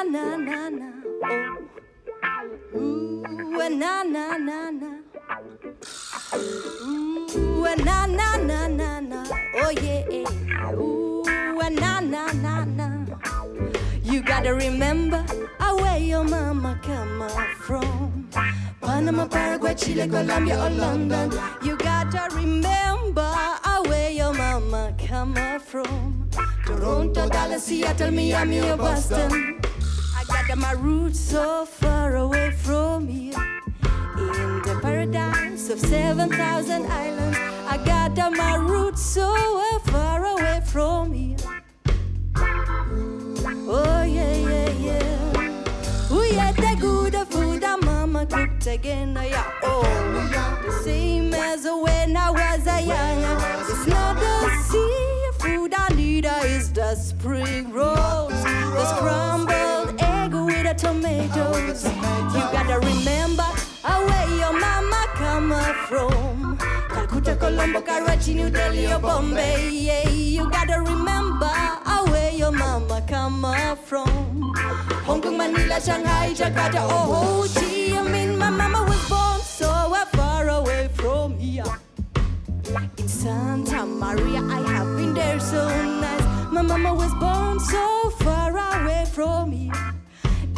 Na 0.03 0.37
na 0.37 0.37
na 0.37 0.69
na 0.69 0.89
oh 2.73 2.79
ooh 2.79 3.69
na 3.69 4.03
na 4.03 4.37
na 4.37 4.71
na 4.71 4.91
ooh 6.33 7.75
na 7.85 8.05
na 8.07 8.37
na 8.37 8.67
na 8.67 8.99
na 9.01 9.23
oh 9.59 9.71
yeah 9.81 10.07
ooh 10.79 11.23
na 11.69 11.99
na 11.99 12.31
na 12.31 12.63
na 12.63 12.87
you 14.03 14.21
gotta 14.21 14.53
remember 14.53 15.21
where 15.81 15.97
your 15.99 16.23
mama 16.23 16.79
come 16.81 17.27
from 17.59 18.29
Panama, 18.81 19.27
Paraguay, 19.27 19.75
Chile, 19.75 20.07
Colombia, 20.07 20.57
or 20.65 20.69
London. 20.71 21.31
You 21.63 21.77
gotta 21.77 22.33
remember 22.35 23.31
where 23.85 24.09
your 24.09 24.33
mama 24.33 24.93
come 24.97 25.35
from. 25.59 26.27
Toronto, 26.65 27.29
Dallas, 27.29 27.65
Seattle, 27.65 28.11
Miami, 28.11 28.61
or 28.61 28.77
Boston. 28.77 29.61
I 30.39 30.47
got 30.47 30.57
my 30.57 30.71
roots 30.71 31.19
so 31.19 31.65
far 31.65 32.15
away 32.15 32.51
from 32.51 33.09
here. 33.09 33.35
In 34.17 34.61
the 34.61 34.79
paradise 34.81 35.69
of 35.69 35.81
7,000 35.81 36.85
islands, 36.85 37.37
I 37.67 37.77
got 37.83 38.15
my 38.37 38.55
roots 38.55 39.01
so 39.01 39.35
far 39.83 40.25
away 40.25 40.61
from 40.63 41.11
here. 41.11 41.35
Oh, 43.67 44.03
yeah, 44.03 44.35
yeah, 44.37 44.69
yeah. 44.79 46.07
Oh, 46.09 46.23
yeah, 46.31 46.53
the 46.53 46.77
good 46.79 47.15
food 47.27 47.59
that 47.61 47.83
mama 47.83 48.25
cooked 48.25 48.65
again. 48.67 49.17
Oh, 49.17 49.21
yeah, 49.21 49.51
oh, 49.63 50.61
the 50.65 50.71
same 50.83 51.33
as 51.33 51.65
when 51.65 52.15
I 52.15 52.31
was 52.31 52.65
a 52.65 52.81
young. 52.81 53.23
It's 53.69 53.87
not 53.87 54.15
the 54.15 54.49
seafood 54.69 55.73
I 55.73 55.89
need, 55.95 56.25
it's 56.25 56.69
the 56.69 56.95
spring 56.95 57.73
rolls, 57.73 58.31
the 58.31 58.85
scrambled 58.95 59.68
tomatoes. 60.79 61.83
You 62.33 62.43
gotta 62.55 62.79
remember 62.79 63.43
where 63.83 64.29
your 64.39 64.53
mama 64.57 65.05
come 65.15 65.51
from. 65.87 66.57
Calcutta, 66.89 67.35
Colombo, 67.35 67.81
Karachi, 67.81 68.33
New 68.33 68.49
Delhi, 68.49 68.87
or 68.87 68.99
Bombay. 68.99 69.69
Yeah, 69.71 70.07
you 70.09 70.49
gotta 70.49 70.79
remember 70.81 71.51
where 72.11 72.31
your 72.31 72.51
mama 72.51 73.03
come 73.07 73.45
from. 73.75 74.53
Hong 75.05 75.21
Kong, 75.21 75.37
Manila, 75.37 75.81
Shanghai, 75.81 76.33
Jakarta, 76.33 76.83
or 76.85 77.05
Ho 77.11 77.47
Chi 77.53 77.91
Minh. 78.11 78.37
My 78.37 78.49
mama 78.49 78.83
was 78.87 79.09
born 79.09 79.41
so 79.41 79.69
far 80.13 80.47
away 80.47 80.89
from 80.93 81.37
here. 81.37 81.63
In 82.97 83.07
Santa 83.07 83.85
Maria, 83.85 84.41
I 84.43 84.61
have 84.71 84.95
been 84.97 85.13
there 85.13 85.39
so 85.39 85.67
nice. 85.67 86.23
My 86.51 86.61
mama 86.61 86.93
was 86.93 87.13
born 87.15 87.59
so 87.59 88.11
far 88.21 88.51
away 88.51 89.05
from 89.11 89.51
here. 89.51 89.88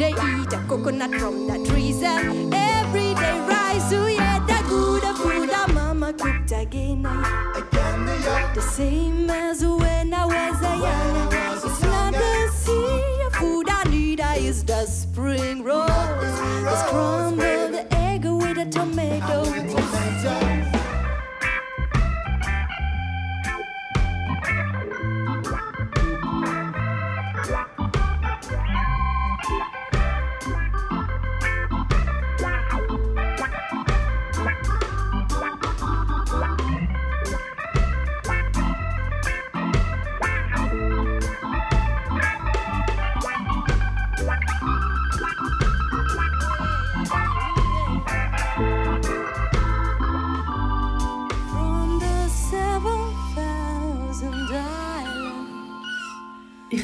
They 0.02 0.10
eat 0.10 0.52
a 0.52 0.58
coconut 0.66 1.14
from 1.14 1.46
the 1.46 1.64
trees 1.64 2.02
and 2.02 2.52
every 2.52 3.14
day 3.14 3.38
rise. 3.46 3.92
Oh 3.92 4.08
yeah, 4.08 4.40
the 4.40 4.58
good 4.68 5.04
food 5.14 5.48
that 5.48 5.72
mama 5.72 6.12
cooked 6.12 6.50
again. 6.50 7.06
Again. 7.06 8.06
The 8.52 8.62
same 8.62 9.30
as 9.30 9.64
when 9.64 10.12
I 10.12 10.24
was 10.26 10.60
a 10.60 10.74
young. 10.84 11.32
It's 11.64 11.82
not 11.82 12.14
the 12.14 12.50
sea 12.50 13.28
food 13.38 13.68
I 13.70 13.84
need, 13.90 14.18
it's 14.20 14.64
the 14.64 14.86
spring 14.86 15.62
rolls, 15.62 15.86
the 15.86 16.76
scrambled 16.84 17.86
egg 17.92 18.24
with 18.24 18.58
a 18.58 18.66
tomato. 18.68 19.81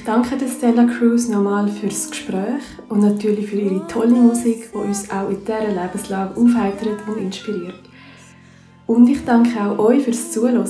Danke 0.09 0.49
Stella 0.49 0.87
Cruz 0.87 1.29
nochmal 1.29 1.69
fürs 1.69 2.11
Gespräch 2.11 2.63
und 2.89 3.01
natürlich 3.01 3.51
für 3.51 3.57
ihre 3.57 3.87
tolle 3.89 4.15
Musik, 4.15 4.71
die 4.73 4.77
uns 4.79 5.11
auch 5.11 5.29
in 5.29 5.45
dieser 5.45 5.69
Lebenslage 5.69 6.35
aufheitert 6.35 7.07
und 7.07 7.19
inspiriert. 7.19 7.83
Und 8.87 9.07
ich 9.07 9.23
danke 9.27 9.61
auch 9.61 9.79
euch 9.79 10.05
fürs 10.05 10.33
Zuhören. 10.33 10.65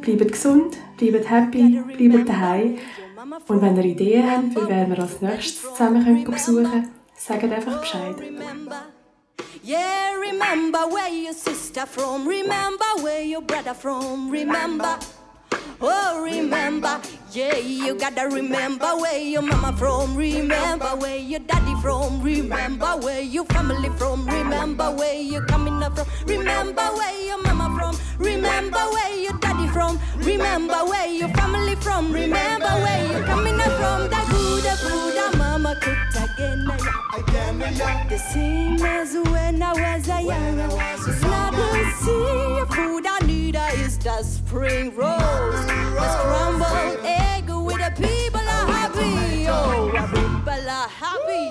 Bleibt 0.00 0.32
gesund, 0.32 0.76
bleibt 0.96 1.30
happy, 1.30 1.80
bleibt 1.96 2.28
daheim. 2.28 2.78
Und 3.46 3.62
wenn 3.62 3.76
ihr 3.76 3.84
Ideen 3.84 4.28
habt, 4.28 4.54
für 4.54 4.68
wen 4.68 4.90
wir 4.90 4.98
als 4.98 5.20
nächstes 5.20 5.62
zusammen 5.62 6.24
besuchen 6.24 6.64
können, 6.64 6.88
sagt 7.16 7.44
einfach 7.44 7.80
Bescheid. 7.80 8.16
Yeah, 9.62 9.78
remember 10.18 10.80
where 10.90 11.12
your 11.12 11.34
sister 11.34 11.86
from. 11.86 12.26
Remember 12.26 13.04
where 13.04 13.22
your 13.22 13.42
brother 13.42 13.74
from. 13.74 14.30
Remember. 14.30 14.98
Oh, 15.82 16.22
remember. 16.22 17.00
Yeah, 17.32 17.56
you 17.56 17.94
gotta 17.94 18.28
remember 18.28 18.86
where 18.96 19.18
your 19.18 19.40
mama 19.40 19.74
from. 19.76 20.14
Remember 20.14 20.88
where 20.96 21.16
your 21.16 21.40
daddy 21.40 21.74
from. 21.80 22.22
Remember 22.22 22.96
where 22.98 23.22
your 23.22 23.44
family 23.46 23.88
from. 23.96 24.26
Remember 24.26 24.90
where 24.90 25.14
you're 25.14 25.46
coming 25.46 25.82
up 25.82 25.96
from. 25.96 26.06
Remember 26.26 26.82
where 26.82 27.26
your 27.26 27.42
mama 27.42 27.74
from. 27.78 27.96
Remember 28.18 28.78
where 28.78 29.16
your 29.16 29.38
daddy 29.38 29.68
from. 29.68 29.98
Remember 30.18 30.84
where 30.84 31.06
your 31.08 31.28
family 31.30 31.76
from. 31.76 32.12
Remember 32.12 32.66
where 32.84 33.12
you're 33.12 33.24
coming 33.24 33.58
up 33.60 33.72
from. 33.80 34.10
That 34.10 34.26
good, 34.30 34.64
that 34.64 35.39
good, 35.74 35.98
that 36.14 36.30
mama 36.38 36.64
mama 36.66 36.80
cooked 36.80 37.28
again, 37.28 37.62
again. 37.62 38.08
The 38.08 38.18
same 38.18 38.82
as 38.84 39.14
when 39.30 39.62
I 39.62 39.72
was 39.72 40.08
a 40.08 40.22
young. 40.22 40.58
It's 40.58 41.22
not 41.22 41.52
the 41.52 41.90
sea 42.02 42.74
food 42.74 43.06
I 43.06 43.18
need, 43.26 43.56
is 43.74 43.98
the 43.98 44.22
spring 44.22 44.94
rolls, 44.96 45.66
the 45.66 46.08
scrambled 46.18 47.04
egg 47.04 47.48
with 47.48 47.78
the 47.78 47.92
people 47.96 48.40
are 48.40 48.66
happy. 48.72 49.46
Oh, 49.48 49.90
people 50.12 50.70
are 50.70 50.88
happy, 50.88 51.46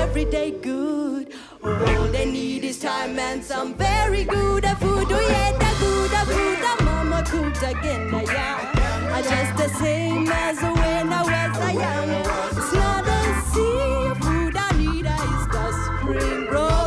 every 0.00 0.24
day 0.24 0.50
good. 0.52 1.32
All 1.62 2.08
they 2.08 2.26
need 2.26 2.64
is 2.64 2.78
time 2.78 3.18
and 3.18 3.42
some 3.42 3.74
very 3.74 4.24
good 4.24 4.64
food. 4.78 5.06
Oh 5.10 5.26
yeah, 5.28 5.52
the 5.52 5.70
good 5.80 6.10
food 6.34 6.58
that 6.62 6.80
mama 6.84 7.24
cooked 7.26 7.62
again, 7.62 8.10
yeah. 8.26 8.73
I 9.16 9.22
just 9.22 9.56
the 9.56 9.68
same 9.78 10.28
as 10.28 10.60
when 10.60 11.12
I 11.12 11.22
was 11.22 11.54
young. 11.72 12.10
It's 12.58 12.72
not 12.74 13.04
the 13.04 13.20
seafood 13.52 14.56
I 14.56 14.70
need, 14.76 15.06
it's 15.06 15.46
the 15.54 15.66
spring 15.84 16.48
rolls, 16.50 16.83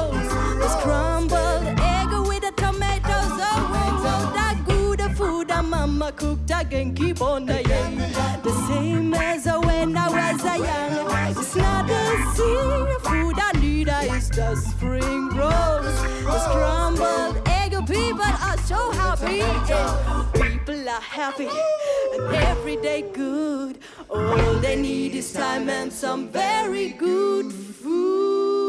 cooked 6.17 6.51
again. 6.53 6.93
Keep 6.93 7.21
on 7.21 7.45
the. 7.45 7.63
The 8.43 8.53
same 8.67 9.13
as 9.13 9.45
when 9.45 9.95
I 9.95 10.07
was 10.09 10.43
a 10.43 10.57
young. 10.57 10.97
It's 11.29 11.55
not 11.55 11.87
the 11.87 12.03
seafood 12.35 13.37
I 13.39 13.51
need, 13.59 13.87
it's 13.87 14.29
the 14.29 14.55
spring 14.55 15.29
rolls, 15.29 15.97
the 16.25 16.39
scrambled 16.45 17.47
egg. 17.47 17.71
People 17.87 18.33
are 18.49 18.57
so 18.57 18.91
happy. 18.91 19.41
People 20.41 20.89
are 20.89 21.01
happy 21.01 21.49
and 22.13 22.35
every 22.35 22.77
day 22.77 23.03
good. 23.13 23.77
All 24.09 24.55
they 24.55 24.75
need 24.75 25.15
is 25.15 25.31
time 25.31 25.69
and 25.69 25.93
some 25.93 26.29
very 26.29 26.89
good 26.89 27.51
food. 27.53 28.66